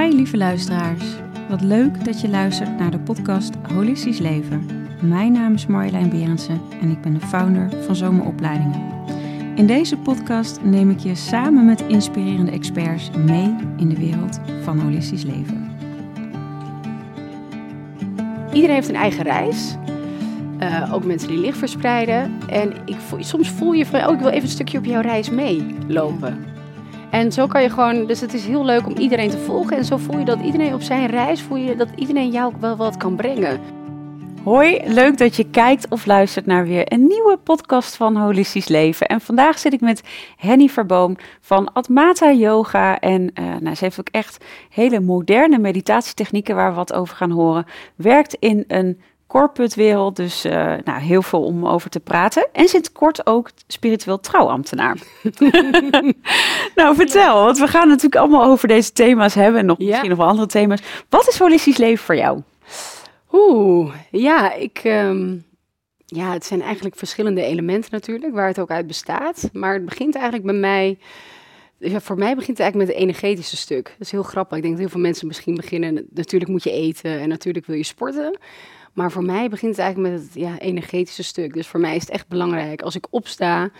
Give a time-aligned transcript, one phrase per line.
[0.00, 1.04] Hi lieve luisteraars.
[1.48, 4.66] Wat leuk dat je luistert naar de podcast Holistisch Leven.
[5.00, 8.80] Mijn naam is Marjolein Berendsen en ik ben de founder van Zomeropleidingen.
[9.54, 14.78] In deze podcast neem ik je samen met inspirerende experts mee in de wereld van
[14.78, 15.70] holistisch leven.
[18.52, 19.76] Iedereen heeft een eigen reis.
[20.60, 22.32] Uh, ook mensen die licht verspreiden.
[22.48, 25.30] En ik soms voel je van, oh, ik wil even een stukje op jouw reis
[25.30, 26.53] meelopen.
[27.14, 29.76] En zo kan je gewoon, dus het is heel leuk om iedereen te volgen.
[29.76, 32.60] En zo voel je dat iedereen op zijn reis, voel je dat iedereen jou ook
[32.60, 33.60] wel wat kan brengen.
[34.44, 39.06] Hoi, leuk dat je kijkt of luistert naar weer een nieuwe podcast van Holistisch Leven.
[39.06, 40.02] En vandaag zit ik met
[40.36, 42.98] Henny Verboom van Atmata Yoga.
[42.98, 47.30] En uh, nou, ze heeft ook echt hele moderne meditatietechnieken waar we wat over gaan
[47.30, 47.66] horen.
[47.96, 49.00] Werkt in een
[49.38, 50.52] corporate wereld, dus uh,
[50.84, 52.48] nou, heel veel om over te praten.
[52.52, 54.98] En sinds kort ook spiritueel trouwambtenaar.
[56.74, 60.18] nou, vertel, want we gaan natuurlijk allemaal over deze thema's hebben en nog misschien nog
[60.18, 60.82] wel andere thema's.
[61.08, 62.42] Wat is holistisch leven voor jou?
[63.32, 64.80] Oeh, ja, ik.
[64.84, 65.44] Um,
[66.06, 69.48] ja, het zijn eigenlijk verschillende elementen natuurlijk, waar het ook uit bestaat.
[69.52, 70.98] Maar het begint eigenlijk bij mij.
[71.78, 73.84] Ja, voor mij begint het eigenlijk met het energetische stuk.
[73.84, 74.56] Dat is heel grappig.
[74.56, 76.06] Ik denk dat heel veel mensen misschien beginnen.
[76.10, 78.38] Natuurlijk moet je eten en natuurlijk wil je sporten.
[78.94, 81.54] Maar voor mij begint het eigenlijk met het ja, energetische stuk.
[81.54, 83.70] Dus voor mij is het echt belangrijk als ik opsta,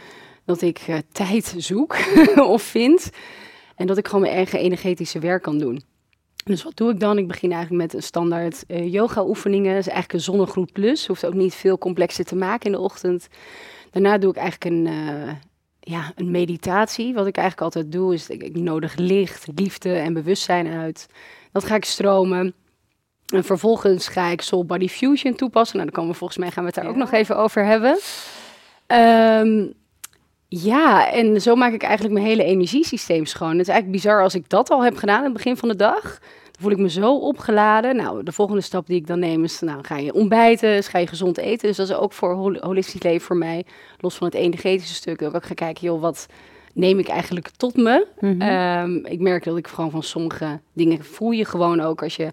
[0.44, 1.96] dat ik uh, tijd zoek
[2.36, 3.10] of vind.
[3.76, 5.82] En dat ik gewoon mijn eigen energetische werk kan doen.
[6.44, 7.18] Dus wat doe ik dan?
[7.18, 9.74] Ik begin eigenlijk met een standaard uh, yoga oefeningen.
[9.74, 11.06] Dat is eigenlijk een zonnegroep plus.
[11.06, 13.28] Hoeft ook niet veel complexer te maken in de ochtend.
[13.90, 15.32] Daarna doe ik eigenlijk een, uh,
[15.80, 17.14] ja, een meditatie.
[17.14, 21.06] Wat ik eigenlijk altijd doe is, ik nodig licht, liefde en bewustzijn uit.
[21.52, 22.54] Dat ga ik stromen.
[23.34, 25.76] En vervolgens ga ik Soul Body Fusion toepassen.
[25.76, 27.98] Nou, dan komen we volgens mij gaan we het daar ook nog even over hebben.
[28.86, 29.72] Um,
[30.48, 33.50] ja, en zo maak ik eigenlijk mijn hele energiesysteem schoon.
[33.50, 35.76] Het is eigenlijk bizar als ik dat al heb gedaan aan het begin van de
[35.76, 36.02] dag.
[36.02, 37.96] Dan voel ik me zo opgeladen.
[37.96, 40.98] Nou, de volgende stap die ik dan neem is, nou, ga je ontbijten, dus ga
[40.98, 41.68] je gezond eten.
[41.68, 43.64] Dus dat is ook voor holistisch leven voor mij,
[44.00, 46.26] los van het energetische stuk, dat ik ook ga kijken, joh, wat
[46.74, 48.06] neem ik eigenlijk tot me?
[48.20, 49.06] Mm -hmm.
[49.06, 52.30] ik merk dat ik gewoon van sommige dingen voel je gewoon ook als je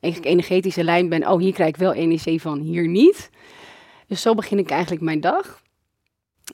[0.00, 1.28] energetische lijn ben.
[1.28, 3.30] Oh, hier krijg ik wel energie van, hier niet.
[4.06, 5.62] Dus zo begin ik eigenlijk mijn dag.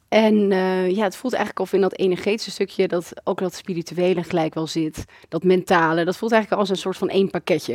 [0.09, 4.23] En uh, ja, het voelt eigenlijk of in dat energetische stukje dat ook dat spirituele
[4.23, 5.05] gelijk wel zit.
[5.29, 7.75] Dat mentale, dat voelt eigenlijk als een soort van één pakketje.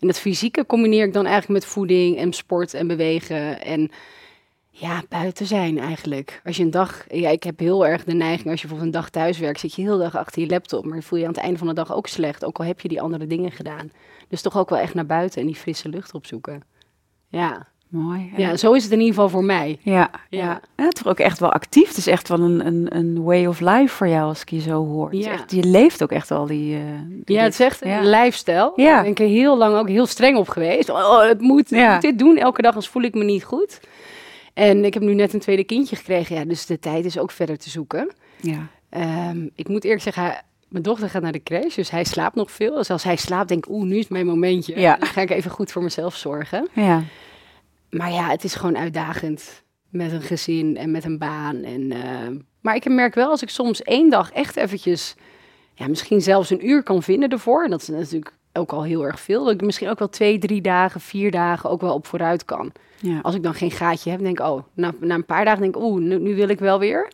[0.00, 3.90] En dat fysieke combineer ik dan eigenlijk met voeding en sport en bewegen en
[4.74, 6.40] ja, buiten zijn eigenlijk.
[6.44, 9.00] Als je een dag, ja, ik heb heel erg de neiging als je bijvoorbeeld een
[9.00, 11.42] dag thuis werkt, zit je heel dag achter je laptop, maar voel je aan het
[11.42, 13.90] einde van de dag ook slecht, ook al heb je die andere dingen gedaan.
[14.28, 16.62] Dus toch ook wel echt naar buiten en die frisse lucht opzoeken.
[17.28, 17.70] Ja.
[17.88, 18.32] Mooi.
[18.36, 19.78] Ja, zo is het in ieder geval voor mij.
[19.82, 20.60] Ja, ja.
[20.76, 20.88] ja.
[20.88, 21.88] toch ook echt wel actief.
[21.88, 24.60] Het is echt wel een, een, een way of life voor jou als ik je
[24.60, 25.14] zo hoor.
[25.14, 25.32] Ja.
[25.32, 26.74] Echt, je leeft ook echt al die...
[26.74, 26.82] Uh,
[27.24, 28.72] ja, het is echt een lifestyle.
[28.76, 29.02] Ja.
[29.02, 30.90] Ik ben er heel lang ook heel streng op geweest.
[30.90, 31.92] Oh, het moet, ja.
[31.92, 33.80] moet dit doen elke dag, anders voel ik me niet goed.
[34.54, 36.36] En ik heb nu net een tweede kindje gekregen.
[36.36, 38.12] Ja, dus de tijd is ook verder te zoeken.
[38.40, 38.66] Ja.
[39.30, 42.50] Um, ik moet eerlijk zeggen, mijn dochter gaat naar de crash, dus hij slaapt nog
[42.50, 42.74] veel.
[42.74, 44.80] Dus als hij slaapt, denk ik, oeh, nu is mijn momentje.
[44.80, 44.96] Ja.
[44.96, 46.68] Dan ga ik even goed voor mezelf zorgen.
[46.72, 47.02] Ja.
[47.90, 51.62] Maar ja, het is gewoon uitdagend met een gezin en met een baan.
[51.62, 55.14] En, uh, maar ik merk wel, als ik soms één dag echt eventjes,
[55.74, 57.64] ja, misschien zelfs een uur kan vinden ervoor.
[57.64, 59.44] En dat is natuurlijk ook al heel erg veel.
[59.44, 62.72] Dat ik misschien ook wel twee, drie dagen, vier dagen ook wel op vooruit kan.
[63.00, 63.20] Ja.
[63.22, 65.76] Als ik dan geen gaatje heb, denk ik, oh, na, na een paar dagen denk
[65.76, 67.10] ik, oeh, nu, nu wil ik wel weer.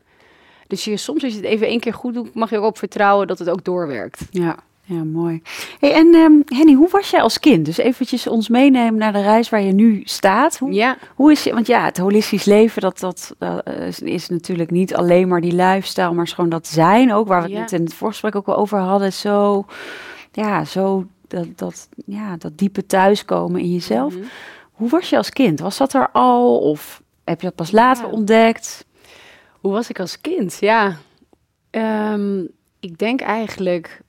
[0.66, 2.78] Dus je, soms als je het even één keer goed doet, mag je ook op
[2.78, 4.26] vertrouwen dat het ook doorwerkt.
[4.30, 5.42] Ja, ja, mooi.
[5.78, 7.64] Hey, en um, Henny, hoe was jij als kind?
[7.64, 10.58] Dus eventjes ons meenemen naar de reis waar je nu staat.
[10.58, 10.96] Hoe, ja.
[11.14, 13.34] hoe is je, want ja, het holistisch leven, dat, dat,
[13.86, 17.42] is, is, natuurlijk niet alleen maar die lifestyle, maar is gewoon dat zijn ook, waar
[17.42, 19.12] we het in het voorgesprek ook al over hadden.
[19.12, 19.64] Zo,
[20.32, 24.14] ja, zo dat, dat, ja, dat diepe thuiskomen in jezelf.
[24.14, 24.24] Mhm.
[24.72, 25.60] Hoe was je als kind?
[25.60, 28.86] Was dat er al of heb je dat pas later ontdekt?
[29.60, 30.56] Hoe was ik als kind?
[30.60, 30.96] Ja,
[31.70, 32.48] um,
[32.80, 34.02] ik denk eigenlijk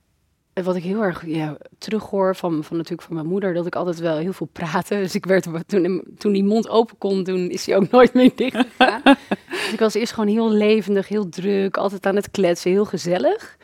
[0.64, 4.00] wat ik heel erg ja, terughoor van, van natuurlijk van mijn moeder, dat ik altijd
[4.00, 4.96] wel heel veel praatte.
[4.96, 8.32] Dus ik werd, toen, toen die mond open kon, toen is hij ook nooit meer
[8.36, 9.02] dicht gegaan.
[9.50, 13.58] dus ik was eerst gewoon heel levendig, heel druk, altijd aan het kletsen, heel gezellig.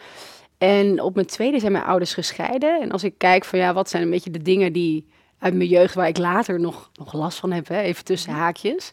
[0.58, 2.82] En op mijn tweede zijn mijn ouders gescheiden.
[2.82, 5.08] En als ik kijk van ja, wat zijn een beetje de dingen die
[5.40, 8.92] uit mijn jeugd waar ik later nog, nog last van heb, hè, even tussen haakjes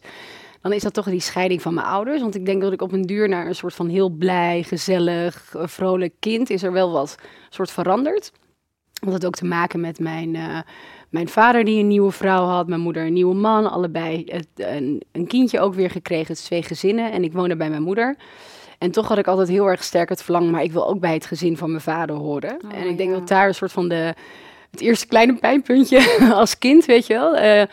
[0.63, 2.21] dan is dat toch die scheiding van mijn ouders.
[2.21, 5.55] Want ik denk dat ik op een duur naar een soort van heel blij, gezellig,
[5.55, 7.15] eh, vrolijk kind is er wel wat
[7.49, 8.31] soort veranderd.
[8.93, 10.59] Dat had ook te maken met mijn, uh,
[11.09, 15.03] mijn vader die een nieuwe vrouw had, mijn moeder een nieuwe man, allebei het, een,
[15.11, 18.15] een kindje ook weer gekregen, het twee gezinnen en ik woonde bij mijn moeder.
[18.83, 21.13] En toch had ik altijd heel erg sterk het verlangen, maar ik wil ook bij
[21.13, 22.59] het gezin van mijn vader horen.
[22.65, 24.13] Oh, en ik denk dat daar een soort van de,
[24.71, 27.63] het eerste kleine pijnpuntje als kind, weet je wel, uh,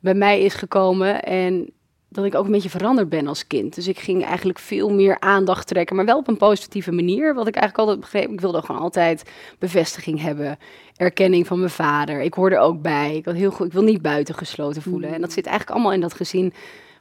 [0.00, 1.22] bij mij is gekomen.
[1.22, 1.70] En
[2.08, 3.74] dat ik ook een beetje veranderd ben als kind.
[3.74, 7.34] Dus ik ging eigenlijk veel meer aandacht trekken, maar wel op een positieve manier.
[7.34, 10.58] Wat ik eigenlijk altijd begreep, ik wilde gewoon altijd bevestiging hebben,
[10.96, 12.20] erkenning van mijn vader.
[12.20, 13.16] Ik hoorde ook bij.
[13.16, 15.08] Ik had heel goed, ik wil niet buitengesloten voelen.
[15.08, 15.14] Mm.
[15.14, 16.52] En dat zit eigenlijk allemaal in dat gezin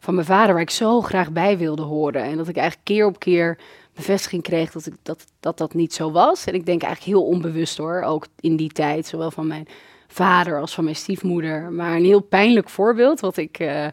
[0.02, 2.24] van mijn vader, waar ik zo graag bij wilde horen.
[2.24, 3.58] En dat ik eigenlijk keer op keer
[3.94, 6.46] bevestiging kreeg dat, ik, dat, dat dat niet zo was.
[6.46, 9.68] En ik denk eigenlijk heel onbewust hoor, ook in die tijd, zowel van mijn
[10.08, 11.72] vader als van mijn stiefmoeder.
[11.72, 13.60] Maar een heel pijnlijk voorbeeld, wat ik.
[13.60, 13.88] Uh,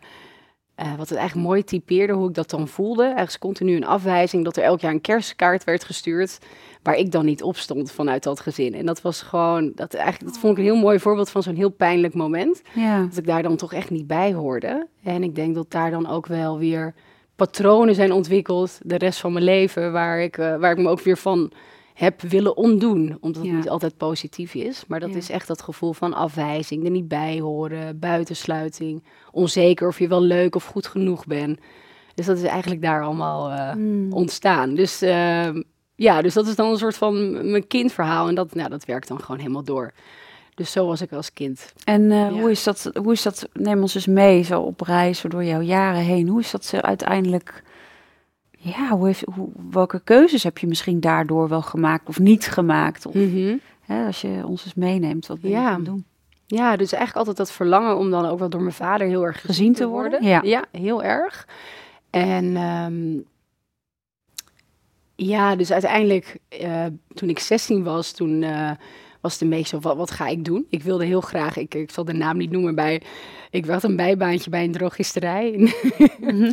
[0.82, 3.04] uh, wat het eigenlijk mooi typeerde hoe ik dat dan voelde.
[3.04, 6.38] Eigenlijk continu een afwijzing dat er elk jaar een kerstkaart werd gestuurd.
[6.82, 8.74] Waar ik dan niet op stond vanuit dat gezin.
[8.74, 11.54] En dat was gewoon, dat, eigenlijk, dat vond ik een heel mooi voorbeeld van zo'n
[11.54, 12.62] heel pijnlijk moment.
[12.74, 13.02] Ja.
[13.02, 14.86] Dat ik daar dan toch echt niet bij hoorde.
[15.02, 16.94] En ik denk dat daar dan ook wel weer
[17.36, 18.78] patronen zijn ontwikkeld.
[18.82, 19.92] De rest van mijn leven.
[19.92, 21.52] Waar ik, uh, waar ik me ook weer van
[21.98, 23.16] heb willen ontdoen.
[23.20, 24.84] Omdat het niet altijd positief is.
[24.86, 29.98] Maar dat is echt dat gevoel van afwijzing, er niet bij horen, buitensluiting, onzeker of
[29.98, 31.58] je wel leuk of goed genoeg bent.
[32.14, 34.74] Dus dat is eigenlijk daar allemaal uh, ontstaan.
[34.74, 35.48] Dus uh,
[35.94, 38.28] ja, dus dat is dan een soort van mijn kindverhaal.
[38.28, 39.92] En dat, nou, dat werkt dan gewoon helemaal door.
[40.54, 41.72] Dus zo was ik als kind.
[41.84, 45.24] En uh, hoe, is dat, hoe is dat, neem ons eens mee, zo op reis,
[45.28, 46.28] door jouw jaren heen.
[46.28, 47.62] Hoe is dat ze uiteindelijk
[48.58, 53.06] ja, hoe heeft, hoe, welke keuzes heb je misschien daardoor wel gemaakt of niet gemaakt?
[53.06, 53.56] Of, mhm.
[53.80, 56.04] hè, als je ons eens meeneemt, wat ben je gaan doen?
[56.46, 59.40] Ja, dus eigenlijk altijd dat verlangen om dan ook wel door mijn vader heel erg
[59.40, 60.24] gezien, te worden.
[60.24, 60.40] Ja.
[60.42, 61.48] ja, heel erg.
[62.10, 63.24] En um,
[65.14, 66.84] ja, dus uiteindelijk, uh,
[67.14, 68.70] toen ik 16 was, toen uh,
[69.20, 70.66] was beetje zo, wat, wat ga ik doen?
[70.70, 73.02] Ik wilde heel graag, ik, ik zal de naam niet noemen, bij,
[73.50, 75.52] ik had een bijbaantje bij een drogisterij,
[76.20, 76.52] mhm.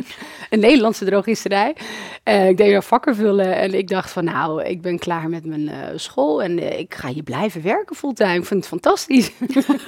[0.50, 1.76] een Nederlandse drogisterij.
[2.24, 5.44] Uh, ik deed daar vakken vullen en ik dacht van nou, ik ben klaar met
[5.44, 8.34] mijn uh, school en uh, ik ga hier blijven werken fulltime.
[8.34, 9.32] Ik vind het fantastisch.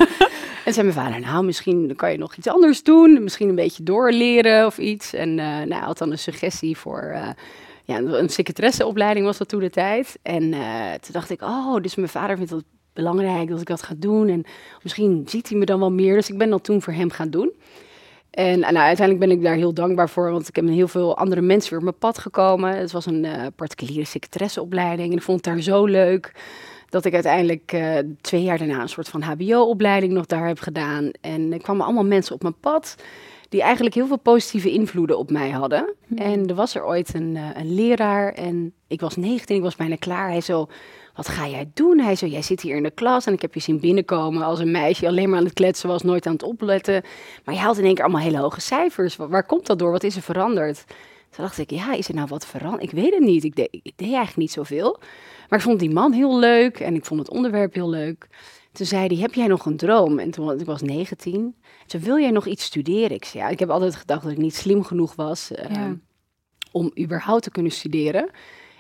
[0.64, 3.82] en zei mijn vader, nou misschien kan je nog iets anders doen, misschien een beetje
[3.82, 5.12] doorleren of iets.
[5.12, 7.16] En nou, had dan een suggestie voor
[7.88, 10.19] ja, een secretaresseopleiding was dat toen de tijd.
[10.23, 13.82] En uh, toen dacht ik, oh, dus mijn vader vindt het belangrijk dat ik dat
[13.82, 14.29] ga doen.
[14.29, 14.44] En
[14.82, 16.14] misschien ziet hij me dan wel meer.
[16.14, 17.52] Dus ik ben dat toen voor hem gaan doen.
[18.31, 21.40] En nou, uiteindelijk ben ik daar heel dankbaar voor, want ik heb heel veel andere
[21.40, 22.76] mensen weer op mijn pad gekomen.
[22.76, 26.32] Het was een uh, particuliere secretaresseopleiding en ik vond het daar zo leuk
[26.88, 31.11] dat ik uiteindelijk uh, twee jaar daarna een soort van HBO-opleiding nog daar heb gedaan.
[31.20, 32.94] En er kwamen allemaal mensen op mijn pad
[33.48, 35.94] die eigenlijk heel veel positieve invloeden op mij hadden.
[36.06, 36.22] Mhm.
[36.22, 39.76] En er was er ooit een, uh, een leraar en ik was 19, ik was
[39.76, 40.28] bijna klaar.
[40.28, 40.68] Hij zo,
[41.14, 41.98] wat ga jij doen?
[41.98, 44.58] Hij zo, jij zit hier in de klas en ik heb je zien binnenkomen als
[44.58, 47.02] een meisje, alleen maar aan het kletsen was, nooit aan het opletten.
[47.44, 49.16] Maar je haalt in één keer allemaal hele hoge cijfers.
[49.16, 49.90] Waar, waar komt dat door?
[49.90, 50.84] Wat is er veranderd?
[51.30, 52.82] Toen dacht ik, ja, is er nou wat veranderd?
[52.82, 53.44] Ik weet het niet.
[53.44, 54.98] Ik, ik deed eigenlijk niet zoveel.
[55.48, 58.28] Maar ik vond die man heel leuk en ik vond het onderwerp heel leuk.
[58.73, 60.19] Toen zei hij, heb jij nog een droom?
[60.19, 61.55] En toen ik was 19.
[61.87, 63.11] Ze wil jij nog iets studeren?
[63.11, 65.91] Ik zei, ja, ik heb altijd gedacht dat ik niet slim genoeg was uh,
[66.73, 68.31] om überhaupt te kunnen studeren.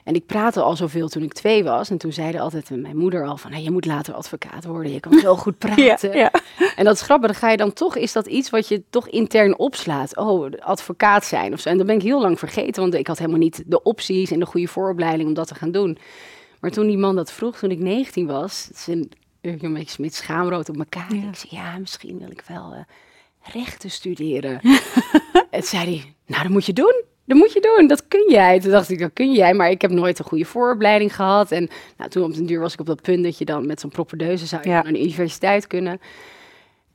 [0.08, 1.90] En ik praatte al zoveel toen ik twee was.
[1.90, 3.52] En toen zeiden altijd mijn moeder al van...
[3.52, 6.16] Hey, je moet later advocaat worden, je kan zo goed praten.
[6.16, 6.30] ja,
[6.76, 7.96] En dat is grappig, dan ga je dan toch...
[7.96, 10.16] Is dat iets wat je toch intern opslaat?
[10.16, 11.68] Oh, advocaat zijn of zo.
[11.68, 12.82] En dat ben ik heel lang vergeten.
[12.82, 15.70] Want ik had helemaal niet de opties en de goede vooropleiding om dat te gaan
[15.70, 15.98] doen.
[16.60, 18.68] Maar toen die man dat vroeg, toen ik 19 was...
[18.68, 21.14] Het ik een beetje met schaamrood op elkaar.
[21.14, 21.28] Ja.
[21.28, 22.80] Ik zei, ja, misschien wil ik wel uh,
[23.52, 24.60] rechten studeren.
[25.50, 27.02] en zei hij, nou, dat moet je doen.
[27.24, 28.60] Dat moet je doen, dat kun jij.
[28.60, 31.50] Toen dacht ik, dat kun jij, maar ik heb nooit een goede vooropleiding gehad.
[31.52, 33.80] En nou, toen op den duur was ik op dat punt dat je dan met
[33.80, 36.00] zo'n propedeuse zou je naar de universiteit kunnen.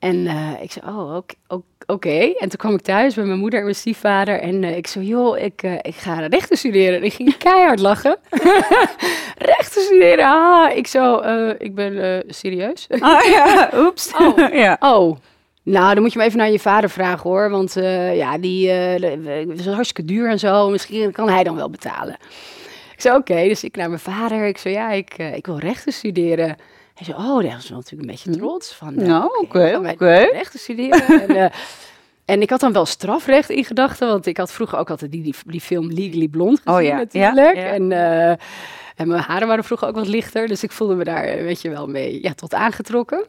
[0.03, 1.15] En uh, ik zei, oh,
[1.47, 1.63] oké.
[1.85, 2.35] Okay.
[2.39, 4.39] En toen kwam ik thuis bij mijn moeder en mijn stiefvader.
[4.39, 6.95] En uh, ik zei, joh, ik, uh, ik ga rechten studeren.
[6.97, 8.17] En ik ging keihard lachen.
[9.55, 10.77] rechten studeren, ah.
[10.77, 11.21] Ik zo,
[11.57, 12.87] ik ben serieus.
[12.99, 14.13] Ah ja, oeps.
[14.19, 14.77] Oh, ja.
[14.79, 15.17] oh.
[15.63, 17.49] Nou, dan moet je me even naar je vader vragen hoor.
[17.49, 17.73] Want
[18.13, 18.69] ja, die
[19.47, 20.69] is hartstikke duur en zo.
[20.69, 22.17] Misschien kan hij dan wel betalen.
[22.93, 23.43] Ik zei, oké.
[23.47, 24.45] Dus ik naar mijn vader.
[24.45, 26.57] Ik zei, ja, ik, ik wil rechten studeren.
[26.93, 28.37] Hij zei, oh, daar is wel natuurlijk een beetje hm.
[28.37, 28.95] trots van.
[28.95, 30.13] Nou, oké, oké.
[30.31, 31.21] Rechten studeren.
[31.27, 31.49] en, uh,
[32.25, 35.23] en ik had dan wel strafrecht in gedachten, want ik had vroeger ook altijd die,
[35.23, 36.95] die, die film Legally Blonde gezien oh, ja.
[36.95, 37.55] natuurlijk.
[37.55, 38.29] Ja, En, uh,
[38.95, 41.69] en mijn haren waren vroeger ook wat lichter, dus ik voelde me daar, weet je
[41.69, 43.25] wel, mee ja, tot aangetrokken.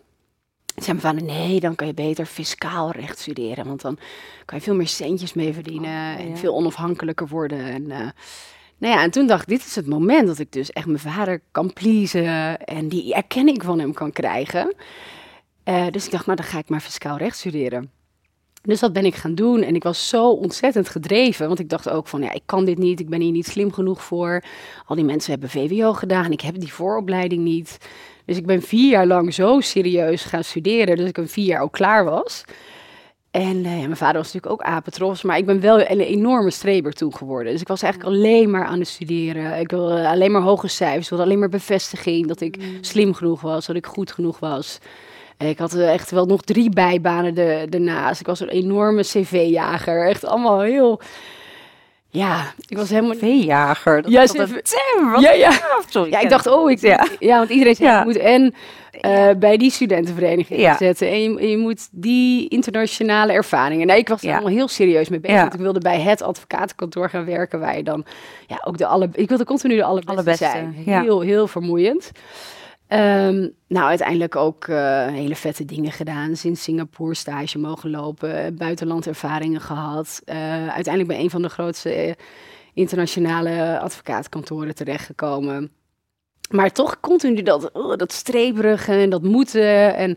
[0.75, 3.99] Zei mijn vader, nee, dan kan je beter fiscaal recht studeren, want dan
[4.45, 7.59] kan je veel meer centjes mee verdienen oh, en veel onafhankelijker worden.
[7.59, 8.09] En, uh,
[8.79, 10.99] nou ja, en toen dacht ik, dit is het moment dat ik dus echt mijn
[10.99, 14.75] vader kan pleasen en die erkenning van hem kan krijgen.
[15.65, 17.91] Uh, dus ik dacht, nou dan ga ik maar fiscaal recht studeren.
[18.63, 21.89] Dus dat ben ik gaan doen en ik was zo ontzettend gedreven, want ik dacht
[21.89, 24.43] ook van, ja, ik kan dit niet, ik ben hier niet slim genoeg voor.
[24.87, 27.79] Al die mensen hebben VWO gedaan, ik heb die vooropleiding niet.
[28.25, 31.63] Dus ik ben vier jaar lang zo serieus gaan studeren, dat ik een vier jaar
[31.63, 32.45] ook klaar was.
[33.35, 36.93] En eh, mijn vader was natuurlijk ook apentros, maar ik ben wel een enorme streber
[36.93, 37.53] toen geworden.
[37.53, 39.59] Dus ik was eigenlijk alleen maar aan het studeren.
[39.61, 42.65] Ik wilde alleen maar hoge cijfers, wilde alleen maar bevestiging dat ik Mm.
[42.81, 44.79] slim genoeg was, dat ik goed genoeg was.
[45.39, 48.21] Ik had eh, echt wel nog drie bijbanen er- daarnaast.
[48.21, 50.07] Ik was een enorme cv-jager.
[50.09, 51.01] Echt allemaal heel...
[52.09, 53.11] Ja, ik was helemaal...
[54.03, 54.49] Dat Ja, wat-
[55.23, 55.51] Ja, ja.
[55.89, 56.11] Sorry.
[56.11, 57.07] Ja, ik dacht, oh, ik, ja.
[57.19, 57.39] Ja.
[57.39, 58.05] want iedereen zegt, Ja.
[58.05, 58.55] moet en
[59.01, 60.77] eh, bij die studentenvereniging Ja.
[60.77, 61.09] zetten.
[61.09, 63.87] En je, je moet die internationale ervaringen.
[63.87, 65.41] Nee, ik was er allemaal heel serieus mee bezig.
[65.41, 68.05] Want ik wilde bij het advocatenkantoor gaan werken, waar je dan
[68.47, 70.45] ja, ook de alle, ik wilde continu de allerbeste, Allerbeste,
[70.85, 71.03] zijn.
[71.03, 72.11] Heel, heel vermoeiend.
[72.87, 76.37] Ehm, nou, uiteindelijk ook eh, hele vette dingen gedaan.
[76.37, 80.21] Sinds Singapore stage mogen lopen, buitenlandervaringen gehad.
[80.25, 80.37] Eh,
[80.69, 82.17] uiteindelijk bij een van de grootste
[82.75, 85.71] internationale advocaatkantoren terechtgekomen.
[86.51, 89.95] Maar toch continu dat, oh, dat streberige en dat moeten.
[89.95, 90.17] En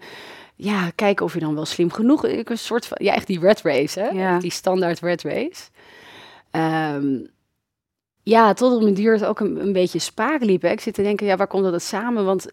[0.55, 2.25] ja, kijken of je dan wel slim genoeg...
[2.25, 2.97] Ik een soort van...
[3.01, 4.07] Ja, echt die red race, hè?
[4.07, 4.39] Ja.
[4.39, 5.69] Die standaard red race.
[6.51, 7.19] Ehm,
[8.23, 10.61] ja, tot op mijn duur het ook een, een beetje spaak liep.
[10.61, 10.69] Hè.
[10.69, 12.25] Ik zit te denken, ja, waar komt dat samen?
[12.25, 12.47] Want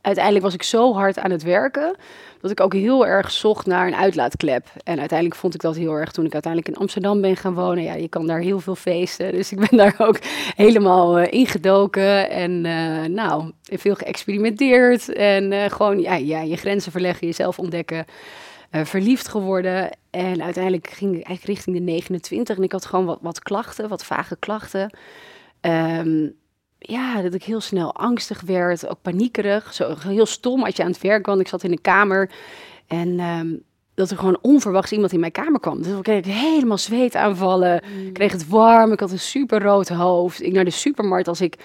[0.00, 1.96] uiteindelijk was ik zo hard aan het werken...
[2.40, 4.66] dat ik ook heel erg zocht naar een uitlaatklep.
[4.84, 7.82] En uiteindelijk vond ik dat heel erg toen ik uiteindelijk in Amsterdam ben gaan wonen.
[7.82, 9.32] Ja, je kan daar heel veel feesten.
[9.32, 10.18] Dus ik ben daar ook
[10.56, 12.30] helemaal eh, ingedoken.
[12.30, 15.12] En eh, nou, veel geëxperimenteerd.
[15.12, 18.04] En eh, gewoon ja, je grenzen verleggen, jezelf ontdekken.
[18.70, 19.90] verliefd geworden.
[20.10, 22.56] En uiteindelijk ging ik eigenlijk richting de 29.
[22.56, 24.90] En ik had gewoon wat, wat klachten, wat vage klachten.
[25.60, 26.28] Ehm,
[26.80, 29.74] ja, dat ik heel snel angstig werd, ook paniekerig.
[29.74, 31.38] Zo heel stom als je aan het werk was.
[31.38, 32.30] Ik zat in een kamer
[32.86, 33.48] en ehm,
[33.94, 35.82] dat er gewoon onverwachts iemand in mijn kamer kwam.
[35.82, 37.82] Dus dan kreeg ik helemaal zweetaanvallen.
[38.06, 40.42] Ik kreeg het warm, ik had een super rood hoofd.
[40.42, 41.56] Ik naar de supermarkt, als ik,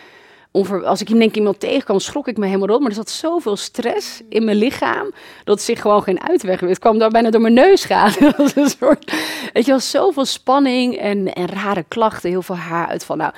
[0.52, 2.80] onver, als ik in keer iemand tegenkwam, schrok ik me helemaal rot.
[2.80, 5.12] Maar er zat zoveel stress in mijn lichaam,
[5.44, 6.72] dat het zich gewoon geen uitweg wist.
[6.72, 8.14] Het kwam daar bijna door mijn neus gaan.
[8.20, 9.14] dat was een soort,
[9.54, 13.34] weet je wel, zoveel spanning en, en rare klachten, heel veel haar uit van, nou,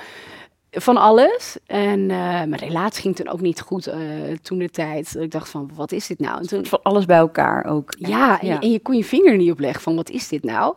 [0.70, 1.56] van alles.
[1.66, 3.98] En eh, mijn relatie ging toen ook niet goed eh,
[4.42, 5.14] toen de tijd.
[5.14, 6.38] Ik dacht van, wat is dit nou?
[6.40, 7.94] En toen, Van alles bij elkaar ook.
[7.98, 8.60] ja, en, Ja.
[8.60, 10.76] en je kon je vinger niet opleggen van wat is dit nou?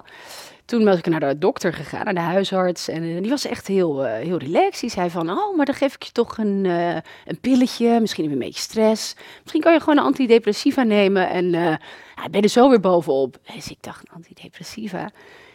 [0.65, 2.87] Toen was ik naar de dokter gegaan, naar de huisarts.
[2.87, 4.79] En eh, die was echt heel, heel relaxed.
[4.81, 6.65] Die zei van, oh, maar dan geef ik je toch een,
[7.25, 7.99] een pilletje.
[7.99, 9.15] Misschien heb je een beetje stress.
[9.41, 11.29] Misschien kan je gewoon een antidepressiva nemen.
[11.29, 13.37] En ben je er zo weer bovenop.
[13.55, 15.09] Dus ik dacht, antidepressiva?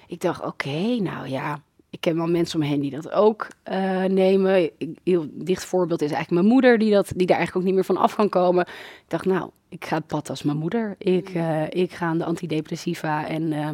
[0.07, 1.61] Ik dacht, oké, nou ja.
[1.97, 4.71] Ik ken wel mensen om me heen die dat ook eh, nemen.
[4.79, 7.75] Een heel dicht voorbeeld is eigenlijk mijn moeder, die, dat, die daar eigenlijk ook niet
[7.75, 8.67] meer van af kan komen.
[8.99, 10.95] Ik dacht, nou, ik ga het pad als mijn moeder.
[10.99, 13.27] Ik, eh, ik ga aan de antidepressiva.
[13.29, 13.69] En eh,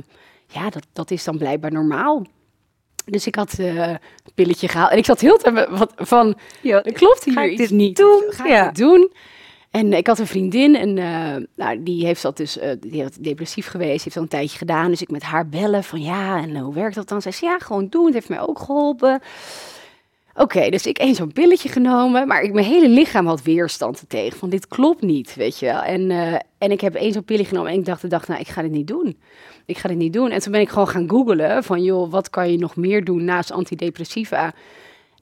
[0.47, 2.27] ja, dat, dat is dan blijkbaar normaal.
[3.05, 4.01] Dus ik had het
[4.35, 4.91] pilletje gehaald.
[4.91, 7.97] En ik zat heel te wat van, Ja, klopt hier iets niet.
[7.97, 8.23] doen?
[8.29, 8.65] Ga ik Ja.
[8.65, 9.13] dit doen?
[9.73, 13.67] En ik had een vriendin en eh, nou, die heeft dat dus, eh, die depressief
[13.67, 14.91] geweest, heeft dat een tijdje gedaan.
[14.91, 17.23] Dus ik met haar bellen van ja, en eh, hoe werkt dat dan?
[17.23, 19.21] Zij zei ja, gewoon doen, het heeft mij ook geholpen.
[20.35, 24.07] Oké, dus ik één zo'n pilletje genomen, maar ik, mijn hele lichaam had weerstand er
[24.07, 24.39] tegen.
[24.39, 25.83] Van dit klopt niet, weet je wel.
[25.83, 26.11] En,
[26.59, 28.71] en ik heb één zo'n pilletje genomen en ik dacht dag, nou, ik ga dit
[28.71, 29.19] niet doen.
[29.67, 30.31] Ik ga dit niet doen.
[30.31, 33.25] En toen ben ik gewoon gaan googlen van, joh, wat kan je nog meer doen
[33.25, 34.55] naast antidepressiva?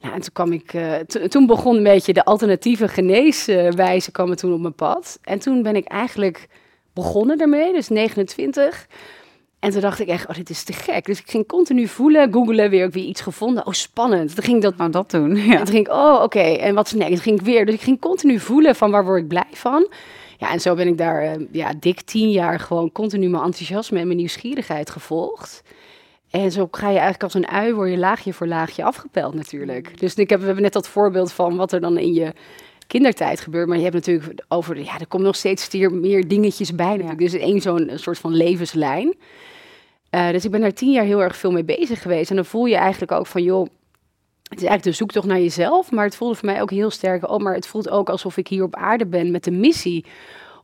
[0.01, 4.37] Nou, en toen kwam ik, eh, to- toen begon een beetje de alternatieve geneeswijze kwamen
[4.37, 5.19] toen op mijn pad.
[5.23, 6.49] En toen ben ik eigenlijk
[6.95, 8.87] begonnen daarmee, dus 29.
[9.59, 11.05] En toen dacht ik echt, oh, dit is te gek.
[11.07, 13.67] Dus ik ging continu voelen, googelen, weer ook weer iets gevonden.
[13.67, 14.35] Oh, spannend.
[14.35, 15.31] Toen ging ik dat Nou, dat doen.
[15.37, 15.57] en Ja.
[15.57, 17.13] toen ging ik, oh, oké, en wat is next?
[17.13, 17.67] Toen ging ik weer.
[17.67, 19.89] Dus ik ging continu voelen van waar word ik blij van.
[20.39, 23.99] Ja, en zo ben ik daar eh, ja, dik tien jaar gewoon continu mijn enthousiasme
[23.99, 25.63] en mijn nieuwsgierigheid gevolgd.
[26.31, 29.99] En zo ga je eigenlijk als een ui, word je laagje voor laagje afgepeld natuurlijk.
[29.99, 32.33] Dus ik heb, we hebben net dat voorbeeld van wat er dan in je
[32.87, 33.69] kindertijd gebeurt.
[33.69, 37.19] Maar je hebt natuurlijk over, ja, er komen nog steeds stier- meer dingetjes bij natuurlijk.
[37.19, 39.15] Dus één zo'n soort van levenslijn.
[40.11, 42.31] Eh, dus ik ben daar tien jaar heel erg veel mee bezig geweest.
[42.31, 43.67] En dan voel je eigenlijk ook van, joh,
[44.43, 47.31] het is eigenlijk de zoektocht naar jezelf, maar het voelde voor mij ook heel sterk.
[47.31, 50.05] Oh, maar het voelt ook alsof ik hier op aarde ben met de missie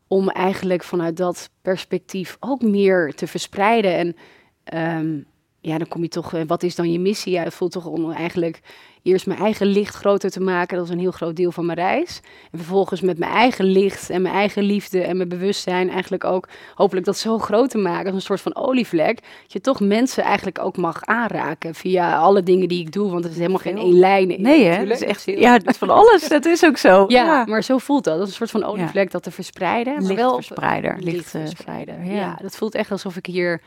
[0.08, 3.94] om eigenlijk vanuit dat perspectief ook meer te verspreiden.
[3.94, 4.16] En
[4.64, 5.18] ehm,
[5.66, 7.32] ja, dan kom je toch, eh, wat is dan je missie?
[7.32, 8.60] Ja, het voelt toch om eigenlijk
[9.02, 10.76] eerst mijn eigen licht groter te maken.
[10.76, 12.20] Dat is een heel groot deel van mijn reis.
[12.52, 16.48] En vervolgens met mijn eigen licht en mijn eigen liefde en mijn bewustzijn eigenlijk ook
[16.74, 19.16] hopelijk dat zo groot te maken als een soort van olievlek.
[19.42, 23.10] Dat je toch mensen eigenlijk ook mag aanraken via alle dingen die ik doe.
[23.10, 24.30] Want het is helemaal geen één lijn.
[24.30, 24.84] in, Nee, hè?
[24.86, 26.28] Dat is echt, heel- ja, het is van alles.
[26.36, 27.04] Dat is ook zo.
[27.08, 28.14] ja, maar zo voelt dat.
[28.18, 29.92] Dat is een soort van olievlek dat te verspreiden.
[30.02, 30.96] Maar wel Lichtverspreider.
[31.00, 31.94] lichtverspreider.
[31.94, 32.14] Lichtverspreider.
[32.28, 32.38] Ja.
[32.42, 33.60] dat voelt echt alsof ik hier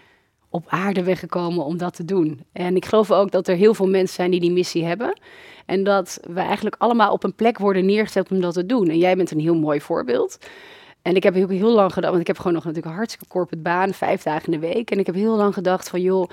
[0.49, 2.45] op aarde ben gekomen om dat te doen.
[2.51, 5.19] En ik geloof ook dat er heel veel mensen zijn die die missie hebben.
[5.65, 8.87] En dat we eigenlijk allemaal op een plek worden neergezet om dat te doen.
[8.87, 10.37] En jij bent een heel mooi voorbeeld.
[11.01, 13.27] En ik heb heel, heel lang gedacht, want ik heb gewoon nog natuurlijk een hartstikke
[13.27, 14.91] corporate baan, vijf dagen in de week.
[14.91, 16.29] En ik heb heel lang gedacht van, joh,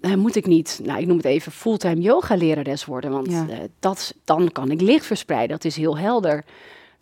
[0.00, 3.10] uh, moet ik niet, nou ik noem het even, fulltime yoga lerares worden.
[3.10, 3.46] Want ja.
[3.48, 6.44] uh, dat, dan kan ik licht verspreiden, dat is heel helder.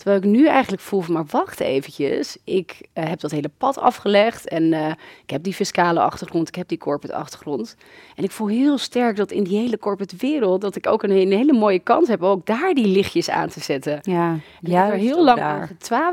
[0.00, 2.36] Terwijl ik nu eigenlijk voel van, maar wacht eventjes.
[2.44, 4.88] Ik uh, heb dat hele pad afgelegd en uh,
[5.22, 7.76] ik heb die fiscale achtergrond, ik heb die corporate achtergrond.
[8.16, 11.10] En ik voel heel sterk dat in die hele corporate wereld, dat ik ook een,
[11.10, 13.98] een hele mooie kans heb om ook daar die lichtjes aan te zetten.
[14.02, 14.84] Ja, ja.
[14.84, 15.68] Ik heb er heel lang aan